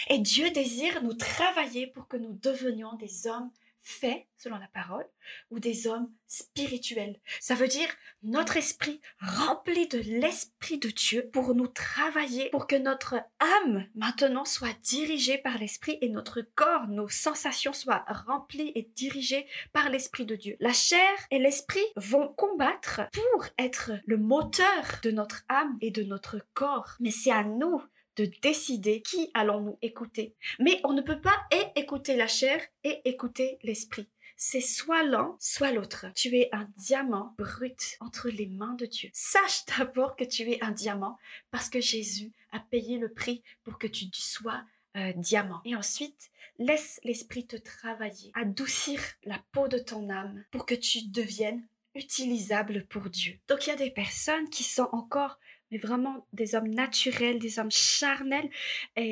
et 0.08 0.18
Dieu 0.18 0.50
désire 0.50 1.02
nous 1.02 1.14
travailler 1.14 1.86
pour 1.86 2.08
que 2.08 2.16
nous 2.16 2.38
devenions 2.42 2.94
des 2.96 3.26
hommes 3.26 3.50
faits 3.88 4.26
selon 4.36 4.58
la 4.58 4.68
parole 4.68 5.06
ou 5.50 5.58
des 5.58 5.86
hommes 5.86 6.12
spirituels. 6.26 7.18
Ça 7.40 7.54
veut 7.54 7.68
dire 7.68 7.88
notre 8.22 8.56
esprit 8.56 9.00
rempli 9.20 9.88
de 9.88 9.98
l'esprit 9.98 10.78
de 10.78 10.90
Dieu 10.90 11.28
pour 11.32 11.54
nous 11.54 11.66
travailler, 11.66 12.50
pour 12.50 12.66
que 12.66 12.76
notre 12.76 13.14
âme 13.40 13.86
maintenant 13.94 14.44
soit 14.44 14.78
dirigée 14.82 15.38
par 15.38 15.58
l'esprit 15.58 15.98
et 16.02 16.08
notre 16.08 16.42
corps, 16.54 16.86
nos 16.88 17.08
sensations 17.08 17.72
soient 17.72 18.04
remplies 18.26 18.72
et 18.74 18.90
dirigées 18.94 19.46
par 19.72 19.88
l'esprit 19.88 20.26
de 20.26 20.36
Dieu. 20.36 20.56
La 20.60 20.72
chair 20.72 21.16
et 21.30 21.38
l'esprit 21.38 21.86
vont 21.96 22.28
combattre 22.28 23.00
pour 23.12 23.46
être 23.56 23.92
le 24.04 24.18
moteur 24.18 25.00
de 25.02 25.10
notre 25.10 25.44
âme 25.48 25.78
et 25.80 25.90
de 25.90 26.02
notre 26.02 26.40
corps. 26.54 26.96
Mais 27.00 27.10
c'est 27.10 27.32
à 27.32 27.42
nous 27.42 27.82
de 28.18 28.30
décider 28.42 29.00
qui 29.00 29.30
allons-nous 29.32 29.78
écouter. 29.80 30.34
Mais 30.58 30.80
on 30.84 30.92
ne 30.92 31.02
peut 31.02 31.20
pas 31.20 31.36
et 31.52 31.80
écouter 31.80 32.16
la 32.16 32.26
chair 32.26 32.60
et 32.82 33.00
écouter 33.04 33.58
l'esprit. 33.62 34.08
C'est 34.36 34.60
soit 34.60 35.02
l'un, 35.04 35.36
soit 35.40 35.72
l'autre. 35.72 36.06
Tu 36.14 36.36
es 36.36 36.48
un 36.52 36.68
diamant 36.76 37.34
brut 37.38 37.96
entre 38.00 38.28
les 38.28 38.46
mains 38.46 38.74
de 38.74 38.86
Dieu. 38.86 39.10
Sache 39.12 39.64
d'abord 39.66 40.16
que 40.16 40.24
tu 40.24 40.50
es 40.50 40.62
un 40.62 40.70
diamant 40.70 41.16
parce 41.50 41.68
que 41.68 41.80
Jésus 41.80 42.32
a 42.52 42.60
payé 42.60 42.98
le 42.98 43.12
prix 43.12 43.42
pour 43.62 43.78
que 43.78 43.86
tu 43.86 44.06
sois 44.12 44.62
un 44.94 45.12
diamant. 45.12 45.60
Et 45.64 45.76
ensuite, 45.76 46.30
laisse 46.58 47.00
l'esprit 47.04 47.46
te 47.46 47.56
travailler, 47.56 48.30
adoucir 48.34 49.00
la 49.24 49.40
peau 49.52 49.68
de 49.68 49.78
ton 49.78 50.10
âme 50.10 50.44
pour 50.50 50.66
que 50.66 50.74
tu 50.74 51.08
deviennes 51.08 51.66
utilisable 51.94 52.86
pour 52.86 53.10
Dieu. 53.10 53.38
Donc 53.48 53.66
il 53.66 53.70
y 53.70 53.72
a 53.72 53.76
des 53.76 53.90
personnes 53.90 54.48
qui 54.50 54.62
sont 54.62 54.88
encore 54.92 55.38
mais 55.70 55.78
vraiment 55.78 56.26
des 56.32 56.54
hommes 56.54 56.68
naturels, 56.68 57.38
des 57.38 57.58
hommes 57.58 57.70
charnels, 57.70 58.50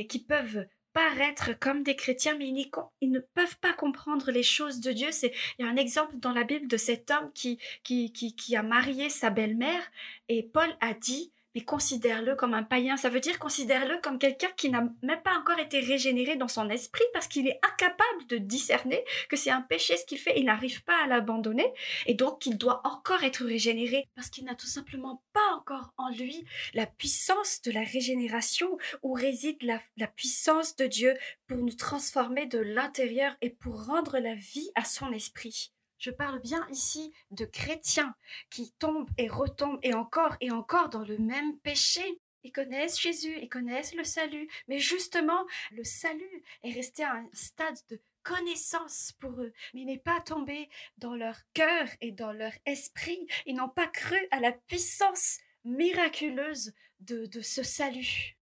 qui 0.09 0.19
peuvent 0.19 0.67
paraître 0.97 1.51
comme 1.59 1.83
des 1.83 1.95
chrétiens, 1.95 2.39
mais 2.39 2.49
ils, 2.49 3.11
ne 3.11 3.21
peuvent 3.21 3.59
pas 3.59 3.75
comprendre 3.75 4.31
les 4.31 4.43
choses 4.43 4.81
de 4.81 4.93
Dieu. 4.93 5.09
C'est, 5.11 5.31
il 5.59 5.67
y 5.67 5.69
a 5.69 5.71
un 5.71 5.77
exemple 5.77 6.17
dans 6.17 6.33
la 6.33 6.43
Bible 6.43 6.69
de 6.69 6.79
cet 6.79 7.11
homme 7.11 7.31
qui, 7.35 7.59
qui, 7.83 8.11
qui 8.13 8.57
a 8.57 8.63
marié 8.63 9.11
sa 9.11 9.29
belle-mère, 9.29 9.83
et 10.31 10.43
Paul 10.43 10.75
a 10.81 10.95
dit, 10.95 11.33
mais 11.57 11.65
considère-le 11.65 12.37
comme 12.37 12.53
un 12.53 12.63
païen. 12.63 12.99
Ça 12.99 13.09
veut 13.09 13.19
dire 13.19 13.39
considère-le 13.39 13.99
comme 14.03 14.19
quelqu'un 14.19 14.51
qui 14.59 14.69
n'a 14.69 14.83
même 15.03 15.23
pas 15.23 15.39
encore 15.39 15.59
été 15.59 15.81
régénéré 15.81 16.37
dans 16.37 16.49
son 16.49 16.69
esprit 16.69 17.05
parce 17.15 17.29
qu'il 17.29 17.49
est 17.49 17.59
incapable 17.63 18.27
de 18.29 18.37
discerner 18.37 19.03
que 19.31 19.37
c'est 19.37 19.51
un 19.51 19.63
péché 19.63 19.97
ce 19.97 20.05
qu'il 20.05 20.19
fait. 20.19 20.39
Il 20.39 20.45
n'arrive 20.45 20.85
pas 20.85 21.03
à 21.03 21.07
l'abandonner 21.07 21.73
et 22.05 22.13
donc 22.13 22.45
il 22.45 22.59
doit 22.59 22.83
encore 22.85 23.25
être 23.25 23.43
régénéré 23.43 24.07
parce 24.15 24.29
qu'il 24.29 24.45
n'a 24.45 24.55
tout 24.55 24.67
simplement 24.67 25.23
pas 25.33 25.55
encore 25.55 25.95
en 25.97 26.11
lui 26.11 26.45
la 26.75 26.85
puissance 26.85 27.63
de 27.63 27.71
la 27.71 27.83
régénération 27.83 28.77
où 29.03 29.15
réside 29.15 29.63
la, 29.63 29.81
la 29.97 30.09
puissance 30.09 30.77
de 30.77 30.85
Dieu 30.85 31.17
pour 31.47 31.57
nous 31.57 31.73
transformer 31.73 32.45
de 32.45 32.59
l'intérieur 32.59 33.35
et 33.41 33.49
pour 33.49 33.87
rendre 33.87 34.19
la 34.19 34.35
vie 34.35 34.71
à 34.75 34.85
son 34.85 35.11
esprit. 35.11 35.73
Je 35.99 36.11
parle 36.11 36.41
bien 36.41 36.67
ici 36.71 37.13
de 37.31 37.45
chrétiens 37.45 38.15
qui 38.51 38.73
tombent 38.79 39.11
et 39.19 39.29
retombent 39.29 39.79
et 39.83 39.95
encore 39.95 40.37
et 40.41 40.51
encore 40.51 40.89
dans 40.89 41.05
le 41.05 41.19
même 41.19 41.59
péché. 41.59 42.21
Ils 42.43 42.53
connaissent 42.53 43.01
Jésus, 43.01 43.39
ils 43.41 43.49
connaissent 43.49 43.95
le 43.95 44.05
salut, 44.05 44.49
mais 44.69 44.79
justement, 44.79 45.47
le 45.73 45.83
salut 45.85 46.45
est 46.63 46.73
resté 46.73 47.03
à 47.03 47.15
un 47.15 47.29
stade 47.33 47.79
de 47.89 48.01
connaissance 48.23 49.13
pour 49.21 49.41
eux, 49.41 49.53
mais 49.73 49.85
n'est 49.85 49.99
pas 49.99 50.21
tombé 50.21 50.69
dans 50.99 51.15
leur 51.15 51.39
cœur 51.55 51.89
et 52.01 52.13
dans 52.13 52.33
leur 52.33 52.53
esprit. 52.67 53.27
Ils 53.47 53.57
n'ont 53.57 53.69
pas 53.69 53.87
cru 53.87 54.19
à 54.31 54.41
la 54.41 54.53
puissance 54.53 55.39
miraculeuse 55.65 56.73
de, 57.01 57.27
de 57.27 57.41
ce 57.41 57.63
salut. 57.63 58.37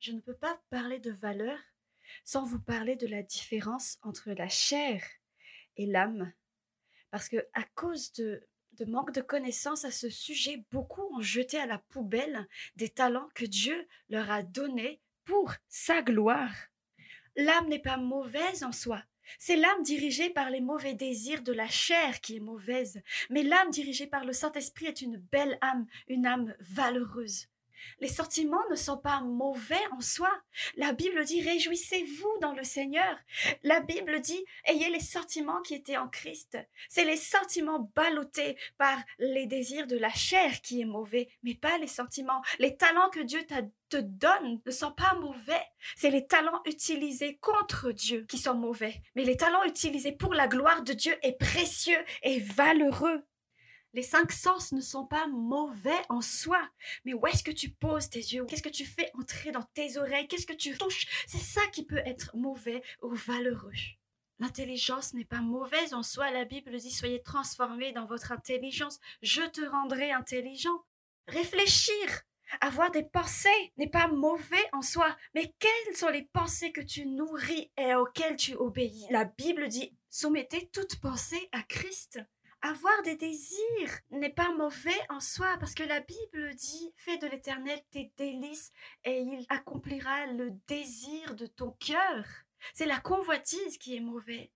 Je 0.00 0.12
ne 0.12 0.20
peux 0.20 0.36
pas 0.36 0.60
parler 0.70 0.98
de 0.98 1.10
valeur 1.10 1.58
sans 2.24 2.44
vous 2.44 2.60
parler 2.60 2.96
de 2.96 3.06
la 3.06 3.22
différence 3.22 3.98
entre 4.02 4.30
la 4.30 4.48
chair 4.48 5.02
et 5.76 5.86
l'âme 5.86 6.32
parce 7.16 7.30
que 7.30 7.48
à 7.54 7.62
cause 7.74 8.12
de, 8.12 8.46
de 8.72 8.84
manque 8.84 9.10
de 9.14 9.22
connaissances 9.22 9.86
à 9.86 9.90
ce 9.90 10.10
sujet, 10.10 10.66
beaucoup 10.70 11.00
ont 11.14 11.22
jeté 11.22 11.58
à 11.58 11.64
la 11.64 11.78
poubelle 11.78 12.46
des 12.76 12.90
talents 12.90 13.30
que 13.34 13.46
Dieu 13.46 13.88
leur 14.10 14.30
a 14.30 14.42
donnés 14.42 15.00
pour 15.24 15.54
sa 15.66 16.02
gloire. 16.02 16.52
L'âme 17.34 17.68
n'est 17.68 17.78
pas 17.78 17.96
mauvaise 17.96 18.64
en 18.64 18.72
soi. 18.72 19.02
C'est 19.38 19.56
l'âme 19.56 19.82
dirigée 19.82 20.28
par 20.28 20.50
les 20.50 20.60
mauvais 20.60 20.92
désirs 20.92 21.40
de 21.40 21.54
la 21.54 21.68
chair 21.68 22.20
qui 22.20 22.36
est 22.36 22.40
mauvaise. 22.40 23.00
Mais 23.30 23.42
l'âme 23.42 23.70
dirigée 23.70 24.06
par 24.06 24.26
le 24.26 24.34
Saint-Esprit 24.34 24.84
est 24.84 25.00
une 25.00 25.16
belle 25.16 25.56
âme, 25.62 25.86
une 26.08 26.26
âme 26.26 26.54
valeureuse. 26.60 27.46
Les 28.00 28.08
sentiments 28.08 28.64
ne 28.70 28.76
sont 28.76 28.98
pas 28.98 29.20
mauvais 29.20 29.80
en 29.92 30.00
soi. 30.00 30.30
La 30.76 30.92
Bible 30.92 31.24
dit 31.24 31.42
réjouissez-vous 31.42 32.38
dans 32.40 32.52
le 32.52 32.64
Seigneur. 32.64 33.16
La 33.62 33.80
Bible 33.80 34.20
dit 34.20 34.44
ayez 34.64 34.90
les 34.90 35.00
sentiments 35.00 35.62
qui 35.62 35.74
étaient 35.74 35.96
en 35.96 36.08
Christ. 36.08 36.58
C'est 36.88 37.04
les 37.04 37.16
sentiments 37.16 37.90
ballottés 37.94 38.56
par 38.78 38.98
les 39.18 39.46
désirs 39.46 39.86
de 39.86 39.98
la 39.98 40.10
chair 40.10 40.60
qui 40.62 40.80
est 40.80 40.86
mauvais, 40.86 41.28
mais 41.42 41.54
pas 41.54 41.78
les 41.78 41.86
sentiments. 41.86 42.42
Les 42.58 42.76
talents 42.76 43.10
que 43.10 43.20
Dieu 43.20 43.40
te 43.88 43.96
donne 43.96 44.60
ne 44.64 44.70
sont 44.70 44.92
pas 44.92 45.14
mauvais. 45.20 45.64
C'est 45.96 46.10
les 46.10 46.26
talents 46.26 46.62
utilisés 46.64 47.38
contre 47.40 47.92
Dieu 47.92 48.24
qui 48.28 48.38
sont 48.38 48.54
mauvais. 48.54 49.02
Mais 49.14 49.24
les 49.24 49.36
talents 49.36 49.64
utilisés 49.64 50.12
pour 50.12 50.34
la 50.34 50.48
gloire 50.48 50.82
de 50.82 50.92
Dieu 50.92 51.16
est 51.22 51.38
précieux 51.38 52.04
et 52.22 52.40
valeureux. 52.40 53.24
Les 53.96 54.02
cinq 54.02 54.30
sens 54.30 54.72
ne 54.72 54.82
sont 54.82 55.06
pas 55.06 55.26
mauvais 55.26 56.02
en 56.10 56.20
soi, 56.20 56.60
mais 57.06 57.14
où 57.14 57.26
est-ce 57.26 57.42
que 57.42 57.50
tu 57.50 57.70
poses 57.70 58.10
tes 58.10 58.18
yeux? 58.18 58.44
Qu'est-ce 58.44 58.62
que 58.62 58.68
tu 58.68 58.84
fais 58.84 59.10
entrer 59.14 59.52
dans 59.52 59.62
tes 59.72 59.96
oreilles? 59.96 60.28
Qu'est-ce 60.28 60.46
que 60.46 60.52
tu 60.52 60.76
touches? 60.76 61.06
C'est 61.26 61.38
ça 61.38 61.62
qui 61.72 61.82
peut 61.82 62.02
être 62.04 62.36
mauvais 62.36 62.82
ou 63.00 63.14
valeureux. 63.14 63.72
L'intelligence 64.38 65.14
n'est 65.14 65.24
pas 65.24 65.40
mauvaise 65.40 65.94
en 65.94 66.02
soi. 66.02 66.30
La 66.30 66.44
Bible 66.44 66.76
dit 66.76 66.90
soyez 66.90 67.22
transformés 67.22 67.92
dans 67.92 68.04
votre 68.04 68.32
intelligence. 68.32 69.00
Je 69.22 69.40
te 69.40 69.62
rendrai 69.62 70.12
intelligent. 70.12 70.84
Réfléchir, 71.26 71.94
avoir 72.60 72.90
des 72.90 73.02
pensées 73.04 73.72
n'est 73.78 73.88
pas 73.88 74.08
mauvais 74.08 74.68
en 74.74 74.82
soi, 74.82 75.16
mais 75.34 75.54
quelles 75.58 75.96
sont 75.96 76.10
les 76.10 76.28
pensées 76.34 76.70
que 76.70 76.82
tu 76.82 77.06
nourris 77.06 77.72
et 77.78 77.94
auxquelles 77.94 78.36
tu 78.36 78.56
obéis? 78.56 79.06
La 79.08 79.24
Bible 79.24 79.68
dit 79.68 79.96
soumettez 80.10 80.68
toute 80.68 81.00
pensée 81.00 81.48
à 81.52 81.62
Christ. 81.62 82.20
Avoir 82.62 83.02
des 83.02 83.16
désirs 83.16 84.00
n'est 84.10 84.32
pas 84.32 84.52
mauvais 84.54 84.98
en 85.08 85.20
soi 85.20 85.56
parce 85.58 85.74
que 85.74 85.82
la 85.82 86.00
Bible 86.00 86.54
dit 86.54 86.92
fais 86.96 87.18
de 87.18 87.26
l'éternel 87.26 87.80
tes 87.90 88.12
délices 88.16 88.72
et 89.04 89.20
il 89.20 89.46
accomplira 89.48 90.26
le 90.26 90.50
désir 90.66 91.34
de 91.36 91.46
ton 91.46 91.72
cœur. 91.72 92.24
C'est 92.74 92.86
la 92.86 92.98
convoitise 92.98 93.78
qui 93.78 93.96
est 93.96 94.00
mauvais. 94.00 94.50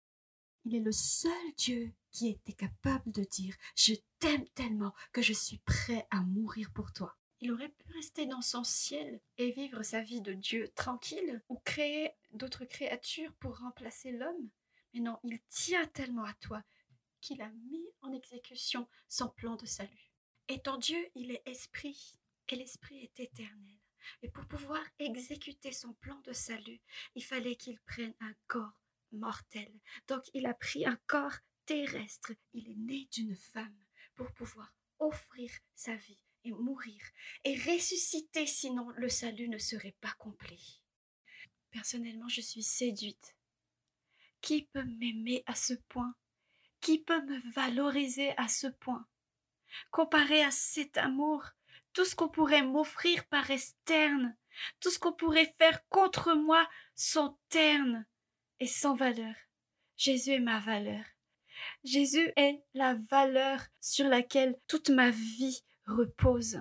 Il 0.64 0.74
est 0.74 0.80
le 0.80 0.92
seul 0.92 1.32
Dieu 1.56 1.92
qui 2.10 2.28
était 2.28 2.52
capable 2.52 3.12
de 3.12 3.22
dire 3.22 3.54
je 3.76 3.94
t'aime 4.18 4.48
tellement 4.54 4.94
que 5.12 5.22
je 5.22 5.32
suis 5.32 5.58
prêt 5.58 6.06
à 6.10 6.20
mourir 6.20 6.70
pour 6.74 6.92
toi. 6.92 7.16
Il 7.40 7.52
aurait 7.52 7.70
pu 7.70 7.92
rester 7.94 8.26
dans 8.26 8.42
son 8.42 8.64
ciel 8.64 9.20
et 9.38 9.50
vivre 9.50 9.82
sa 9.82 10.02
vie 10.02 10.20
de 10.20 10.34
Dieu 10.34 10.68
tranquille 10.74 11.42
ou 11.48 11.58
créer 11.64 12.10
d'autres 12.32 12.66
créatures 12.66 13.32
pour 13.34 13.58
remplacer 13.58 14.12
l'homme. 14.12 14.50
Mais 14.92 15.00
non, 15.00 15.18
il 15.24 15.40
tient 15.48 15.86
tellement 15.86 16.24
à 16.24 16.34
toi 16.34 16.62
qu'il 17.20 17.42
a 17.42 17.50
mis 17.70 17.86
en 18.02 18.12
exécution 18.12 18.88
son 19.08 19.28
plan 19.28 19.56
de 19.56 19.66
salut. 19.66 20.12
Étant 20.48 20.78
Dieu, 20.78 20.98
il 21.14 21.30
est 21.30 21.42
esprit, 21.46 22.18
et 22.48 22.56
l'esprit 22.56 22.98
est 23.04 23.20
éternel. 23.20 23.78
Et 24.22 24.28
pour 24.30 24.46
pouvoir 24.46 24.82
exécuter 24.98 25.72
son 25.72 25.92
plan 25.94 26.20
de 26.20 26.32
salut, 26.32 26.80
il 27.14 27.24
fallait 27.24 27.56
qu'il 27.56 27.78
prenne 27.80 28.14
un 28.20 28.34
corps 28.46 28.80
mortel. 29.12 29.72
Donc 30.08 30.22
il 30.34 30.46
a 30.46 30.54
pris 30.54 30.86
un 30.86 30.98
corps 31.06 31.36
terrestre, 31.66 32.32
il 32.52 32.68
est 32.68 32.76
né 32.76 33.08
d'une 33.12 33.36
femme 33.36 33.78
pour 34.14 34.32
pouvoir 34.32 34.74
offrir 34.98 35.50
sa 35.74 35.94
vie 35.96 36.18
et 36.44 36.52
mourir 36.52 37.00
et 37.44 37.54
ressusciter, 37.54 38.46
sinon 38.46 38.90
le 38.96 39.08
salut 39.08 39.48
ne 39.48 39.58
serait 39.58 39.96
pas 40.00 40.12
complet. 40.18 40.58
Personnellement, 41.70 42.28
je 42.28 42.40
suis 42.40 42.62
séduite. 42.62 43.36
Qui 44.40 44.62
peut 44.72 44.84
m'aimer 44.84 45.42
à 45.46 45.54
ce 45.54 45.74
point 45.74 46.14
Qui 46.80 46.98
peut 46.98 47.22
me 47.22 47.52
valoriser 47.52 48.32
à 48.36 48.48
ce 48.48 48.66
point? 48.66 49.06
Comparé 49.90 50.42
à 50.42 50.50
cet 50.50 50.96
amour, 50.96 51.44
tout 51.92 52.04
ce 52.04 52.14
qu'on 52.14 52.28
pourrait 52.28 52.62
m'offrir 52.62 53.24
paraît 53.26 53.60
terne, 53.84 54.36
tout 54.80 54.90
ce 54.90 54.98
qu'on 54.98 55.12
pourrait 55.12 55.54
faire 55.58 55.86
contre 55.88 56.34
moi 56.34 56.68
sont 56.94 57.36
ternes 57.48 58.06
et 58.60 58.66
sans 58.66 58.94
valeur. 58.94 59.34
Jésus 59.96 60.32
est 60.32 60.40
ma 60.40 60.60
valeur. 60.60 61.04
Jésus 61.84 62.32
est 62.36 62.62
la 62.74 62.94
valeur 63.10 63.60
sur 63.80 64.08
laquelle 64.08 64.58
toute 64.66 64.88
ma 64.88 65.10
vie 65.10 65.62
repose. 65.86 66.60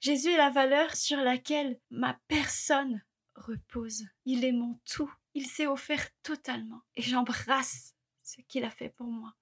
Jésus 0.00 0.30
est 0.30 0.36
la 0.36 0.50
valeur 0.50 0.94
sur 0.94 1.18
laquelle 1.18 1.80
ma 1.90 2.18
personne 2.28 3.02
repose. 3.34 4.04
Il 4.24 4.44
est 4.44 4.52
mon 4.52 4.78
tout. 4.84 5.12
Il 5.34 5.46
s'est 5.46 5.66
offert 5.66 6.06
totalement. 6.22 6.82
Et 6.94 7.02
j'embrasse 7.02 7.94
ce 8.22 8.40
qu'il 8.42 8.64
a 8.64 8.70
fait 8.70 8.90
pour 8.90 9.08
moi. 9.08 9.34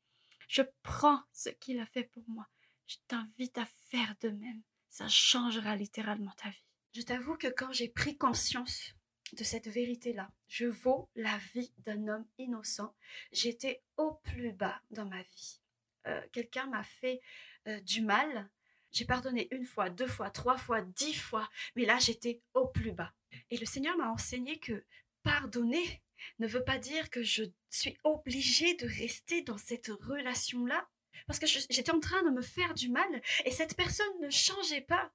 Je 0.49 0.63
prends 0.83 1.23
ce 1.33 1.51
qu'il 1.51 1.79
a 1.81 1.87
fait 1.87 2.05
pour 2.05 2.25
moi. 2.29 2.47
Je 2.87 2.97
t'invite 3.09 3.59
à 3.59 3.67
faire 3.91 4.15
de 4.21 4.29
même. 4.29 4.63
Ça 4.89 5.09
changera 5.09 5.77
littéralement 5.77 6.33
ta 6.37 6.51
vie. 6.51 6.65
Je 6.95 7.03
t'avoue 7.03 7.37
que 7.37 7.49
quand 7.49 7.73
j'ai 7.73 7.89
pris 7.89 8.17
conscience 8.17 8.95
de 9.33 9.43
cette 9.43 9.69
vérité-là, 9.69 10.31
je 10.47 10.67
vaux 10.67 11.09
la 11.17 11.39
vie 11.55 11.73
d'un 11.79 12.07
homme 12.09 12.27
innocent. 12.39 12.95
J'étais 13.33 13.83
au 13.97 14.15
plus 14.23 14.53
bas 14.53 14.81
dans 14.91 15.07
ma 15.07 15.23
vie. 15.23 15.61
Euh, 16.07 16.21
quelqu'un 16.33 16.67
m'a 16.67 16.85
fait 16.85 17.21
euh, 17.67 17.81
du 17.81 18.03
mal. 18.03 18.49
J'ai 18.93 19.05
pardonné 19.07 19.49
une 19.51 19.65
fois, 19.65 19.91
deux 19.91 20.07
fois, 20.07 20.31
trois 20.31 20.57
fois, 20.57 20.83
dix 20.83 21.15
fois, 21.15 21.51
mais 21.75 21.85
là 21.85 21.99
j'étais 21.99 22.41
au 22.53 22.69
plus 22.69 22.93
bas. 22.93 23.13
Et 23.51 23.57
le 23.57 23.67
Seigneur 23.67 23.97
m'a 23.97 24.11
enseigné 24.11 24.61
que 24.61 24.85
pardonner 25.23 26.04
ne 26.39 26.47
veut 26.47 26.65
pas 26.65 26.79
dire 26.79 27.11
que 27.11 27.23
je 27.23 27.45
suis 27.71 27.97
obligée 28.05 28.75
de 28.75 28.87
rester 28.87 29.43
dans 29.43 29.59
cette 29.59 29.89
relation-là 29.89 30.89
parce 31.27 31.39
que 31.39 31.47
j'étais 31.47 31.91
en 31.91 32.01
train 32.01 32.23
de 32.25 32.31
me 32.31 32.43
faire 32.43 32.75
du 32.75 32.91
mal 32.91 33.23
et 33.45 33.51
cette 33.51 33.77
personne 33.77 34.21
ne 34.21 34.31
changeait 34.31 34.83
pas 34.83 35.11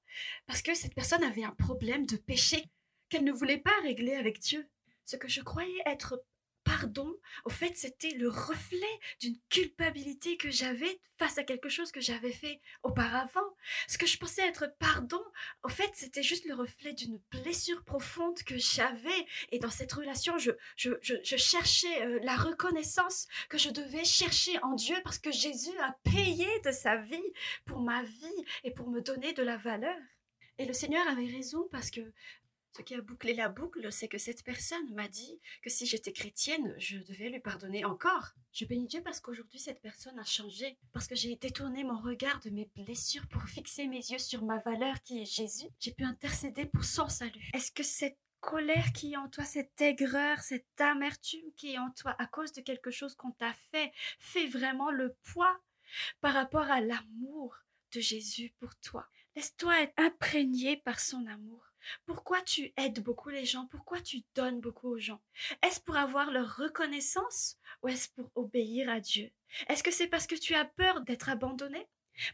parce 0.48 0.62
que 0.62 0.74
cette 0.74 0.96
personne 0.96 1.24
avait 1.24 1.44
un 1.44 1.52
problème 1.52 2.06
de 2.06 2.18
péché 2.18 2.66
qu'elle 3.10 3.24
ne 3.24 3.32
voulait 3.32 3.58
pas 3.58 3.78
régler 3.84 4.14
avec 4.14 4.40
Dieu. 4.40 4.68
Ce 5.06 5.16
que 5.16 5.28
je 5.28 5.42
croyais 5.42 5.82
être 5.86 6.24
pardon, 6.64 7.16
au 7.46 7.50
fait, 7.50 7.76
c'était 7.76 8.12
le 8.12 8.30
reflet 8.30 9.00
d'une 9.20 9.38
culpabilité 9.50 10.38
que 10.38 10.50
j'avais 10.50 11.00
face 11.18 11.38
à 11.38 11.44
quelque 11.44 11.70
chose 11.70 11.92
que 11.92 12.00
j'avais 12.00 12.32
fait 12.32 12.62
auparavant. 12.84 13.56
Ce 13.88 13.98
que 13.98 14.06
je 14.06 14.18
pensais 14.18 14.48
être 14.48 14.74
pardon, 14.80 15.22
au 15.64 15.70
fait, 15.70 15.92
c'était 15.94 16.24
juste 16.24 16.46
le 16.46 16.56
reflet 16.56 16.94
d'une 16.94 17.20
blessure 17.32 17.84
profonde 17.84 18.42
que 18.44 18.58
j'avais. 18.58 19.26
Et 19.52 19.60
dans 19.60 19.70
cette 19.70 19.92
relation, 19.92 20.38
je, 20.38 20.52
je, 20.78 20.92
je, 21.02 21.38
cherchais 21.38 22.06
euh, 22.06 22.20
la 22.24 22.36
reconnaissance 22.36 23.28
que 23.50 23.58
je 23.58 23.70
devais 23.70 24.06
chercher 24.06 24.58
en 24.64 24.76
Dieu 24.76 24.96
parce 25.04 25.20
que 25.20 25.32
Jésus 25.32 25.78
a 25.80 25.98
payé 26.04 26.48
de 26.64 26.72
sa 26.72 26.96
vie 26.98 27.34
pour 27.66 27.82
ma 27.82 28.04
vie 28.04 28.46
et 28.64 28.72
pour 28.72 28.90
me 28.90 29.02
donner 29.02 29.34
de 29.34 29.44
la 29.44 29.58
valeur. 29.58 29.98
Et 30.60 30.66
le 30.66 30.74
Seigneur 30.74 31.08
avait 31.08 31.26
raison 31.26 31.70
parce 31.72 31.90
que 31.90 32.02
ce 32.76 32.82
qui 32.82 32.96
a 32.96 33.02
bouclé 33.02 33.34
la 33.34 33.50
boucle, 33.50 33.92
c'est 33.92 34.08
que 34.08 34.18
cette 34.18 34.44
personne 34.44 34.94
m'a 34.94 35.08
dit 35.08 35.40
que 35.62 35.70
si 35.70 35.86
j'étais 35.86 36.14
chrétienne, 36.14 36.76
je 36.78 36.98
devais 36.98 37.30
lui 37.30 37.40
pardonner 37.40 37.84
encore. 37.84 38.30
Je 38.54 38.66
bénis 38.66 38.88
Dieu 38.88 39.02
parce 39.02 39.20
qu'aujourd'hui, 39.20 39.60
cette 39.60 39.82
personne 39.82 40.20
a 40.20 40.24
changé, 40.24 40.78
parce 40.94 41.08
que 41.08 41.16
j'ai 41.16 41.36
détourné 41.36 41.84
mon 41.84 42.00
regard 42.00 42.40
de 42.42 42.50
mes 42.50 42.70
blessures 42.76 43.28
pour 43.28 43.44
fixer 43.44 43.88
mes 43.88 43.98
yeux 43.98 44.20
sur 44.20 44.44
ma 44.44 44.60
valeur 44.60 45.02
qui 45.04 45.22
est 45.22 45.26
Jésus. 45.26 45.68
J'ai 45.80 45.94
pu 45.94 46.04
intercéder 46.04 46.66
pour 46.66 46.84
son 46.84 47.10
salut. 47.10 47.50
Est-ce 47.54 47.72
que 47.72 47.84
cette 47.84 48.18
colère 48.40 48.94
qui 48.94 49.14
est 49.14 49.18
en 49.18 49.30
toi, 49.30 49.44
cette 49.44 49.82
aigreur, 49.82 50.40
cette 50.40 50.80
amertume 50.80 51.52
qui 51.58 51.74
est 51.74 51.80
en 51.80 51.92
toi 51.92 52.16
à 52.20 52.28
cause 52.28 52.54
de 52.54 52.62
quelque 52.62 52.92
chose 52.92 53.16
qu'on 53.16 53.32
t'a 53.32 53.54
fait, 53.72 53.92
fait 54.20 54.48
vraiment 54.48 54.92
le 54.92 55.16
poids 55.24 55.60
par 56.22 56.34
rapport 56.34 56.70
à 56.70 56.82
l'amour 56.82 57.56
de 57.94 58.00
Jésus 58.00 58.54
pour 58.60 58.76
toi? 58.78 59.08
Laisse-toi 59.36 59.82
être 59.82 59.94
imprégné 59.98 60.78
par 60.78 61.00
son 61.00 61.26
amour. 61.28 61.69
Pourquoi 62.06 62.42
tu 62.42 62.74
aides 62.78 63.02
beaucoup 63.02 63.30
les 63.30 63.46
gens? 63.46 63.68
Pourquoi 63.68 64.02
tu 64.02 64.22
donnes 64.36 64.60
beaucoup 64.60 64.90
aux 64.90 65.00
gens? 65.00 65.22
Est-ce 65.64 65.80
pour 65.80 65.96
avoir 65.96 66.32
leur 66.32 66.58
reconnaissance 66.58 67.58
ou 67.82 67.88
est-ce 67.88 68.10
pour 68.10 68.32
obéir 68.36 68.90
à 68.90 69.00
Dieu? 69.00 69.32
Est-ce 69.68 69.84
que 69.84 69.92
c'est 69.92 70.08
parce 70.08 70.28
que 70.28 70.36
tu 70.36 70.54
as 70.56 70.66
peur 70.66 71.02
d'être 71.02 71.30
abandonné? 71.30 71.88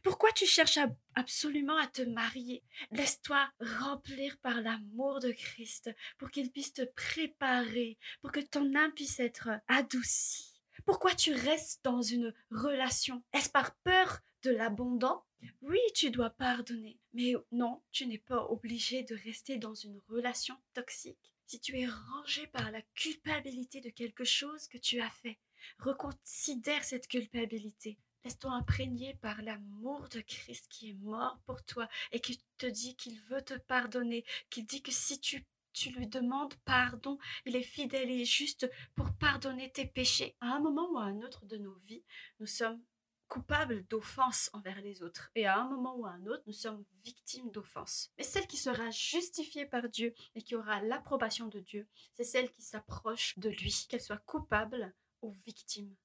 Pourquoi 0.03 0.31
tu 0.31 0.45
cherches 0.45 0.79
absolument 1.13 1.77
à 1.77 1.87
te 1.87 2.01
marier? 2.01 2.63
Laisse-toi 2.91 3.49
remplir 3.59 4.37
par 4.39 4.61
l'amour 4.61 5.19
de 5.19 5.31
Christ 5.31 5.91
pour 6.17 6.31
qu'il 6.31 6.51
puisse 6.51 6.73
te 6.73 6.85
préparer, 6.95 7.97
pour 8.21 8.31
que 8.31 8.39
ton 8.39 8.73
âme 8.75 8.93
puisse 8.93 9.19
être 9.19 9.49
adoucie. 9.67 10.55
Pourquoi 10.85 11.13
tu 11.15 11.33
restes 11.33 11.83
dans 11.83 12.01
une 12.01 12.33
relation? 12.51 13.23
Est-ce 13.33 13.49
par 13.49 13.75
peur 13.77 14.19
de 14.45 14.51
l'abondant 14.51 15.25
oui, 15.61 15.79
tu 15.93 16.11
dois 16.11 16.29
pardonner, 16.29 16.99
mais 17.13 17.33
non, 17.51 17.81
tu 17.91 18.07
n'es 18.07 18.17
pas 18.17 18.45
obligé 18.45 19.03
de 19.03 19.15
rester 19.15 19.57
dans 19.57 19.73
une 19.73 19.99
relation 20.07 20.55
toxique. 20.73 21.33
Si 21.45 21.59
tu 21.59 21.77
es 21.79 21.87
rangé 21.87 22.47
par 22.47 22.71
la 22.71 22.81
culpabilité 22.95 23.81
de 23.81 23.89
quelque 23.89 24.23
chose 24.23 24.67
que 24.67 24.77
tu 24.77 25.01
as 25.01 25.09
fait, 25.09 25.37
reconsidère 25.79 26.83
cette 26.83 27.07
culpabilité. 27.07 27.99
Laisse-toi 28.23 28.51
imprégner 28.51 29.15
par 29.21 29.41
l'amour 29.43 30.09
de 30.09 30.21
Christ 30.21 30.65
qui 30.69 30.89
est 30.89 30.99
mort 31.01 31.39
pour 31.45 31.63
toi 31.63 31.87
et 32.11 32.19
qui 32.19 32.41
te 32.57 32.65
dit 32.65 32.95
qu'il 32.95 33.19
veut 33.21 33.43
te 33.43 33.53
pardonner, 33.53 34.25
qu'il 34.49 34.65
dit 34.65 34.81
que 34.81 34.91
si 34.91 35.19
tu 35.19 35.45
tu 35.73 35.89
lui 35.89 36.07
demandes 36.07 36.55
pardon, 36.63 37.19
il 37.45 37.57
est 37.57 37.61
fidèle 37.61 38.09
et 38.09 38.23
juste 38.23 38.71
pour 38.95 39.13
pardonner 39.17 39.69
tes 39.73 39.85
péchés. 39.85 40.37
À 40.39 40.55
un 40.55 40.59
moment 40.61 40.89
ou 40.89 40.97
à 40.97 41.03
un 41.03 41.21
autre 41.21 41.45
de 41.45 41.57
nos 41.57 41.75
vies, 41.85 42.05
nous 42.39 42.45
sommes 42.45 42.81
coupable 43.27 43.85
d'offense 43.87 44.49
envers 44.53 44.81
les 44.81 45.03
autres. 45.03 45.31
Et 45.35 45.45
à 45.45 45.57
un 45.57 45.69
moment 45.69 45.95
ou 45.95 46.05
à 46.05 46.11
un 46.11 46.25
autre, 46.27 46.43
nous 46.47 46.53
sommes 46.53 46.83
victimes 47.03 47.51
d'offense. 47.51 48.11
Mais 48.17 48.23
celle 48.23 48.47
qui 48.47 48.57
sera 48.57 48.89
justifiée 48.91 49.65
par 49.65 49.89
Dieu 49.89 50.13
et 50.35 50.41
qui 50.41 50.55
aura 50.55 50.81
l'approbation 50.81 51.47
de 51.47 51.59
Dieu, 51.59 51.87
c'est 52.13 52.23
celle 52.23 52.51
qui 52.51 52.61
s'approche 52.61 53.37
de 53.37 53.49
lui, 53.49 53.85
qu'elle 53.89 54.01
soit 54.01 54.23
coupable 54.25 54.93
ou 55.21 55.31
victime. 55.45 55.95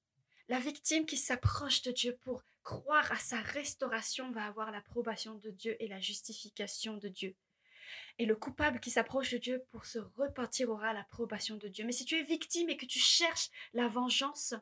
La 0.47 0.59
victime 0.59 1.05
qui 1.05 1.17
s'approche 1.17 1.81
de 1.81 1.91
Dieu 1.91 2.17
pour 2.21 2.43
croire 2.63 3.11
à 3.11 3.17
sa 3.17 3.39
restauration 3.41 4.31
va 4.31 4.45
avoir 4.45 4.71
l'approbation 4.71 5.35
de 5.35 5.49
Dieu 5.49 5.75
et 5.79 5.87
la 5.87 5.99
justification 5.99 6.97
de 6.97 7.07
Dieu. 7.07 7.35
Et 8.17 8.25
le 8.25 8.35
coupable 8.35 8.79
qui 8.79 8.91
s'approche 8.91 9.31
de 9.31 9.37
Dieu 9.37 9.63
pour 9.71 9.85
se 9.85 9.99
repentir 9.99 10.69
aura 10.69 10.93
l'approbation 10.93 11.57
de 11.57 11.67
Dieu. 11.67 11.85
Mais 11.85 11.91
si 11.91 12.05
tu 12.05 12.15
es 12.15 12.23
victime 12.23 12.69
et 12.69 12.77
que 12.77 12.85
tu 12.85 12.99
cherches 12.99 13.49
la 13.73 13.87
vengeance, 13.87 14.53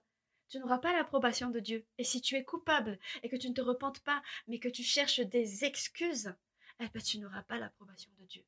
tu 0.50 0.60
n'auras 0.60 0.80
pas 0.80 0.94
l'approbation 0.94 1.50
de 1.50 1.60
Dieu. 1.60 1.86
Et 1.98 2.04
si 2.04 2.22
tu 2.22 2.36
es 2.36 2.44
coupable 2.44 3.00
et 3.24 3.30
que 3.30 3.36
tu 3.36 3.50
ne 3.50 3.54
te 3.54 3.62
repentes 3.62 4.00
pas, 4.02 4.22
mais 4.48 4.60
que 4.60 4.70
tu 4.70 4.84
cherches 4.84 5.22
des 5.22 5.64
excuses, 5.64 6.34
eh 6.80 6.88
ben, 6.88 7.02
tu 7.02 7.20
n'auras 7.20 7.44
pas 7.44 7.60
l'approbation 7.60 8.12
de 8.20 8.26
Dieu. 8.26 8.44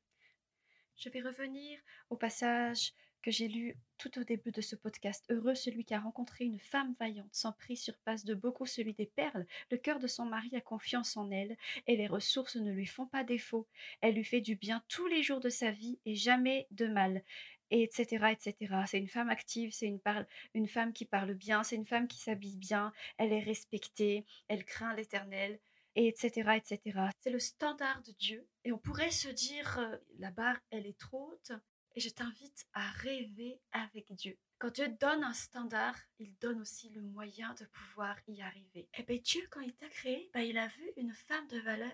Je 0.96 1.08
vais 1.08 1.20
revenir 1.20 1.78
au 2.10 2.16
passage 2.16 2.92
que 3.22 3.30
j'ai 3.30 3.48
lu 3.48 3.78
tout 3.98 4.18
au 4.18 4.24
début 4.24 4.50
de 4.50 4.60
ce 4.60 4.74
podcast. 4.74 5.24
Heureux 5.30 5.54
celui 5.54 5.84
qui 5.84 5.94
a 5.94 6.00
rencontré 6.00 6.44
une 6.44 6.58
femme 6.58 6.94
vaillante. 6.98 7.32
Son 7.32 7.52
prix 7.52 7.76
surpasse 7.76 8.24
de 8.24 8.34
beaucoup 8.34 8.66
celui 8.66 8.94
des 8.94 9.06
perles. 9.06 9.46
Le 9.70 9.76
cœur 9.76 10.00
de 10.00 10.08
son 10.08 10.26
mari 10.26 10.50
a 10.54 10.60
confiance 10.60 11.16
en 11.16 11.30
elle, 11.30 11.56
et 11.86 11.96
les 11.96 12.08
ressources 12.08 12.56
ne 12.56 12.72
lui 12.72 12.86
font 12.86 13.06
pas 13.06 13.22
défaut. 13.22 13.68
Elle 14.00 14.16
lui 14.16 14.24
fait 14.24 14.40
du 14.40 14.56
bien 14.56 14.82
tous 14.88 15.06
les 15.06 15.22
jours 15.22 15.40
de 15.40 15.48
sa 15.48 15.70
vie 15.70 16.00
et 16.04 16.16
jamais 16.16 16.66
de 16.72 16.88
mal 16.88 17.22
etc., 17.72 18.32
etc. 18.32 18.74
C'est 18.86 18.98
une 18.98 19.08
femme 19.08 19.30
active, 19.30 19.72
c'est 19.72 19.86
une, 19.86 20.00
une 20.54 20.68
femme 20.68 20.92
qui 20.92 21.04
parle 21.04 21.34
bien, 21.34 21.62
c'est 21.62 21.76
une 21.76 21.86
femme 21.86 22.06
qui 22.06 22.20
s'habille 22.20 22.56
bien, 22.56 22.92
elle 23.18 23.32
est 23.32 23.42
respectée, 23.42 24.24
elle 24.48 24.64
craint 24.64 24.94
l'éternel, 24.94 25.58
etc., 25.94 26.56
etc. 26.56 27.00
C'est 27.20 27.30
le 27.30 27.38
standard 27.38 28.02
de 28.02 28.12
Dieu. 28.12 28.46
Et 28.64 28.72
on 28.72 28.78
pourrait 28.78 29.10
se 29.10 29.28
dire, 29.28 29.98
la 30.18 30.30
barre, 30.30 30.60
elle 30.70 30.86
est 30.86 30.98
trop 30.98 31.30
haute. 31.32 31.52
Et 31.94 32.00
je 32.00 32.08
t'invite 32.08 32.66
à 32.72 32.88
rêver 32.90 33.60
avec 33.72 34.12
Dieu. 34.14 34.38
Quand 34.58 34.72
Dieu 34.72 34.88
donne 34.88 35.24
un 35.24 35.34
standard, 35.34 35.98
il 36.18 36.34
donne 36.38 36.60
aussi 36.60 36.88
le 36.90 37.02
moyen 37.02 37.52
de 37.54 37.66
pouvoir 37.66 38.16
y 38.28 38.40
arriver. 38.40 38.88
Et 38.94 39.02
bien 39.02 39.18
Dieu, 39.18 39.46
quand 39.50 39.60
il 39.60 39.74
t'a 39.74 39.88
créé, 39.88 40.30
ben, 40.32 40.40
il 40.40 40.56
a 40.56 40.68
vu 40.68 40.90
une 40.96 41.12
femme 41.12 41.46
de 41.48 41.58
valeur. 41.60 41.92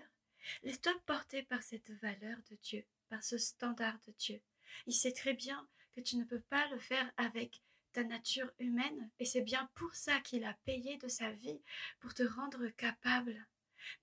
Laisse-toi 0.63 0.93
porter 1.05 1.43
par 1.43 1.63
cette 1.63 1.91
valeur 2.01 2.37
de 2.49 2.55
Dieu, 2.61 2.85
par 3.09 3.23
ce 3.23 3.37
standard 3.37 3.99
de 4.07 4.13
Dieu. 4.17 4.41
Il 4.87 4.93
sait 4.93 5.11
très 5.11 5.33
bien 5.33 5.67
que 5.95 6.01
tu 6.01 6.17
ne 6.17 6.23
peux 6.23 6.41
pas 6.41 6.67
le 6.69 6.79
faire 6.79 7.11
avec 7.17 7.61
ta 7.91 8.03
nature 8.03 8.51
humaine 8.59 9.09
et 9.19 9.25
c'est 9.25 9.41
bien 9.41 9.69
pour 9.73 9.95
ça 9.95 10.19
qu'il 10.21 10.43
a 10.45 10.53
payé 10.65 10.97
de 10.97 11.07
sa 11.07 11.31
vie 11.31 11.61
pour 11.99 12.13
te 12.13 12.23
rendre 12.23 12.67
capable. 12.69 13.47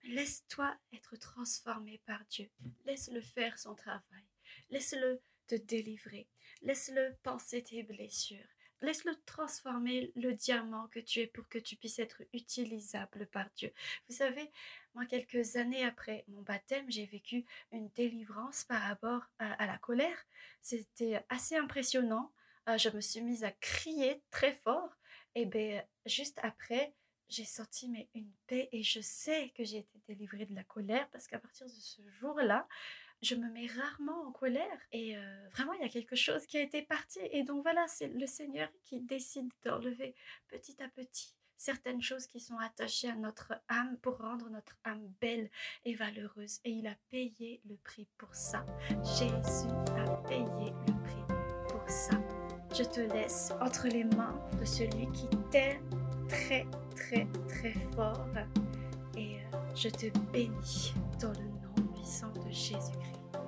Laisse-toi 0.04 0.76
être 0.92 1.16
transformé 1.16 2.00
par 2.06 2.24
Dieu. 2.26 2.50
Laisse-le 2.84 3.20
faire 3.20 3.58
son 3.58 3.74
travail. 3.74 4.24
Laisse-le 4.70 5.20
te 5.46 5.54
délivrer. 5.54 6.26
Laisse-le 6.62 7.16
penser 7.22 7.62
tes 7.62 7.82
blessures. 7.82 8.48
Laisse-le 8.82 9.14
transformer 9.24 10.12
le 10.16 10.34
diamant 10.34 10.88
que 10.88 11.00
tu 11.00 11.20
es 11.20 11.26
pour 11.26 11.48
que 11.48 11.58
tu 11.58 11.76
puisses 11.76 11.98
être 11.98 12.22
utilisable 12.32 13.26
par 13.26 13.48
Dieu. 13.56 13.72
Vous 14.08 14.14
savez, 14.14 14.50
moi, 14.94 15.06
quelques 15.06 15.56
années 15.56 15.84
après 15.84 16.24
mon 16.28 16.42
baptême, 16.42 16.90
j'ai 16.90 17.06
vécu 17.06 17.44
une 17.72 17.88
délivrance 17.90 18.64
par 18.64 18.82
rapport 18.82 19.22
à, 19.38 19.66
la 19.66 19.78
colère. 19.78 20.16
C'était 20.62 21.24
assez 21.28 21.56
impressionnant. 21.56 22.32
Euh, 22.68 22.78
je 22.78 22.88
me 22.90 23.00
suis 23.00 23.22
mise 23.22 23.44
à 23.44 23.52
crier 23.52 24.22
très 24.30 24.54
fort. 24.54 24.96
Et 25.34 25.46
bien, 25.46 25.82
juste 26.06 26.38
après, 26.42 26.94
j'ai 27.28 27.44
senti 27.44 27.90
une 28.14 28.30
paix 28.46 28.68
et 28.72 28.82
je 28.82 29.00
sais 29.00 29.52
que 29.56 29.64
j'ai 29.64 29.78
été 29.78 29.98
délivrée 30.08 30.46
de 30.46 30.54
la 30.54 30.64
colère 30.64 31.08
parce 31.10 31.26
qu'à 31.26 31.38
partir 31.38 31.66
de 31.66 31.72
ce 31.72 32.00
jour-là, 32.08 32.66
je 33.22 33.34
me 33.34 33.50
mets 33.50 33.66
rarement 33.66 34.26
en 34.26 34.32
colère 34.32 34.78
et 34.92 35.16
euh, 35.16 35.48
vraiment 35.52 35.72
il 35.74 35.80
y 35.80 35.84
a 35.84 35.88
quelque 35.88 36.16
chose 36.16 36.46
qui 36.46 36.58
a 36.58 36.62
été 36.62 36.82
parti 36.82 37.18
et 37.30 37.42
donc 37.42 37.62
voilà 37.62 37.86
c'est 37.88 38.08
le 38.08 38.26
Seigneur 38.26 38.68
qui 38.84 39.00
décide 39.00 39.50
d'enlever 39.64 40.14
petit 40.48 40.82
à 40.82 40.88
petit 40.88 41.34
certaines 41.56 42.02
choses 42.02 42.26
qui 42.26 42.40
sont 42.40 42.58
attachées 42.58 43.08
à 43.08 43.16
notre 43.16 43.54
âme 43.68 43.96
pour 44.02 44.18
rendre 44.18 44.48
notre 44.50 44.76
âme 44.84 45.08
belle 45.20 45.50
et 45.84 45.94
valeureuse 45.94 46.60
et 46.64 46.70
il 46.70 46.86
a 46.86 46.94
payé 47.10 47.60
le 47.68 47.76
prix 47.76 48.06
pour 48.18 48.34
ça. 48.34 48.64
Jésus 49.18 49.72
a 49.96 50.16
payé 50.28 50.72
le 50.86 51.02
prix 51.02 51.34
pour 51.68 51.88
ça. 51.88 52.20
Je 52.76 52.84
te 52.84 53.00
laisse 53.00 53.52
entre 53.60 53.88
les 53.88 54.04
mains 54.04 54.38
de 54.60 54.64
celui 54.64 55.10
qui 55.12 55.28
t'aime 55.50 55.88
très 56.28 56.66
très 56.94 57.26
très 57.48 57.74
fort 57.94 58.28
et 59.16 59.38
euh, 59.38 59.74
je 59.74 59.88
te 59.88 60.06
bénis 60.32 60.92
dans 61.20 61.32
le 61.32 61.48
nom 61.48 61.55
de 62.06 62.50
Jésus-Christ. 62.50 63.40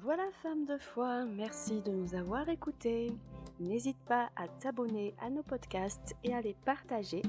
Voilà 0.00 0.24
femme 0.42 0.64
de 0.64 0.78
foi, 0.78 1.26
merci 1.26 1.82
de 1.82 1.90
nous 1.90 2.14
avoir 2.14 2.48
écoutés. 2.48 3.12
N'hésite 3.60 3.98
pas 4.08 4.30
à 4.34 4.48
t'abonner 4.48 5.14
à 5.20 5.28
nos 5.28 5.42
podcasts 5.42 6.16
et 6.24 6.34
à 6.34 6.40
les 6.40 6.54
partager. 6.64 7.20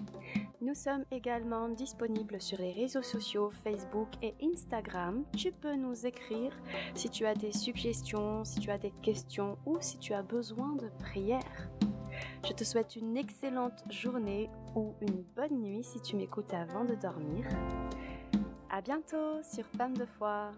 Nous 0.61 0.73
sommes 0.73 1.03
également 1.11 1.67
disponibles 1.67 2.41
sur 2.41 2.59
les 2.59 2.71
réseaux 2.71 3.01
sociaux 3.01 3.51
Facebook 3.65 4.07
et 4.21 4.35
Instagram. 4.41 5.25
Tu 5.35 5.51
peux 5.51 5.75
nous 5.75 6.05
écrire 6.05 6.53
si 6.93 7.09
tu 7.09 7.25
as 7.25 7.35
des 7.35 7.51
suggestions, 7.51 8.45
si 8.45 8.61
tu 8.61 8.71
as 8.71 8.77
des 8.77 8.93
questions 9.01 9.57
ou 9.65 9.77
si 9.81 9.97
tu 9.97 10.13
as 10.13 10.23
besoin 10.23 10.77
de 10.77 10.87
prières. 10.99 11.69
Je 12.47 12.53
te 12.53 12.63
souhaite 12.63 12.95
une 12.95 13.17
excellente 13.17 13.83
journée 13.89 14.49
ou 14.75 14.93
une 15.01 15.23
bonne 15.35 15.61
nuit 15.61 15.83
si 15.83 15.99
tu 15.99 16.15
m'écoutes 16.15 16.53
avant 16.53 16.85
de 16.85 16.95
dormir. 16.95 17.45
À 18.77 18.81
bientôt 18.81 19.41
sur 19.41 19.65
Femme 19.75 19.97
de 19.97 20.05
foi. 20.19 20.51